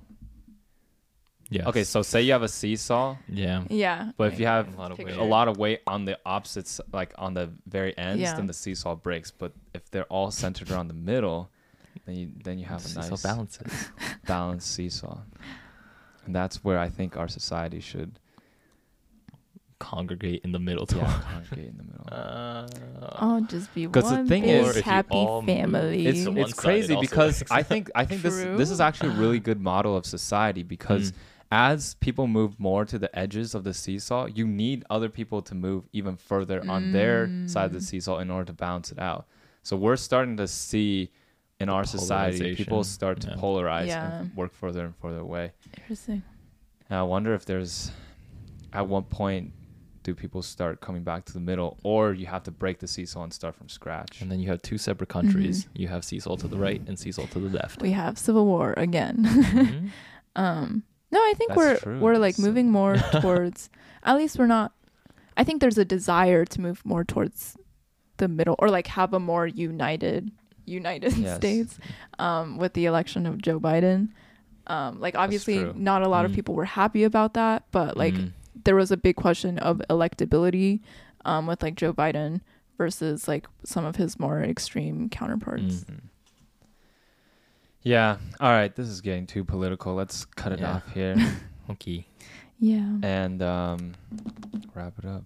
[1.51, 1.69] Yeah.
[1.69, 3.65] Okay, so say you have a seesaw, Yeah.
[3.69, 5.17] yeah but if you have A lot of weight.
[5.17, 8.35] a lot of weight on the opposites, like on the very ends, Yeah.
[8.35, 9.31] then the seesaw breaks.
[9.31, 11.51] But if they're all centered around the middle,
[12.07, 13.91] then you then you have a nice balances.
[14.27, 15.19] balanced seesaw.
[16.27, 18.19] And that's where I think our society should
[19.81, 20.87] Congregate in the middle.
[20.87, 22.07] To yeah, congregate in the middle.
[22.11, 22.67] Uh,
[23.19, 26.21] i'll just be 'Cause the one thing big is- Or if you happy family it's
[26.27, 27.43] it's crazy because.
[27.51, 31.13] I think I think this this is actually a really good model of society because
[31.13, 31.17] Mm.
[31.51, 35.55] as people move more to the edges of the seesaw, you need other people to
[35.55, 37.91] move even further on their side of the Mm.
[37.91, 39.27] seesaw in order to balance it out.
[39.63, 41.11] So we're starting to see
[41.65, 43.37] in our society people start to yeah.
[43.43, 44.19] polarize Yeah.
[44.21, 45.47] and work further and further away.
[45.79, 46.21] interesting
[46.89, 47.75] And I wonder if there's
[48.81, 49.45] at what point
[50.07, 53.23] do people start coming back to the middle or you have to break the seesaw
[53.27, 54.21] and start from scratch.
[54.21, 55.57] And then you have two separate countries.
[55.83, 57.77] You have seesaw to the right and seesaw to the left.
[57.89, 59.89] we have civil war again Mhm.
[60.45, 60.83] um
[61.15, 61.99] no i think That's we're true.
[62.05, 63.71] we're like That's- moving more towards
[64.03, 64.69] at least we're not
[65.41, 67.57] i think there's a desire to move more towards
[68.23, 70.23] the middle or like have a more united
[70.67, 71.37] united Yes.
[71.37, 71.79] states
[72.19, 74.09] um with the election of joe biden
[74.67, 76.35] um like obviously not a lot of Mm.
[76.35, 78.33] people were happy about that but like Mm.
[78.65, 80.81] there was a big question of electability
[81.25, 82.41] um with like joe biden
[82.79, 86.01] versus like some of his more extreme counterparts Mm.
[87.83, 88.17] Yeah.
[88.41, 88.75] All right.
[88.75, 89.95] This is getting too political.
[89.95, 90.77] Let's cut it Yeah.
[90.77, 91.17] off here
[91.71, 92.07] Okay.
[92.59, 93.95] yeah and um,
[94.75, 95.25] wrap it up.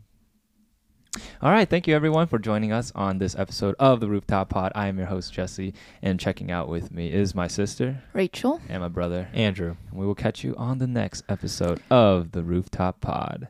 [1.42, 1.68] All right.
[1.68, 4.72] Thank you, everyone, for joining us on this episode of the Rooftop Pod.
[4.74, 8.82] I am your host, Jesse, and checking out with me is my sister rachel and
[8.82, 9.28] my brother.
[9.32, 9.76] Andrew.
[9.90, 13.48] And we will catch you on the next episode of the Rooftop Pod.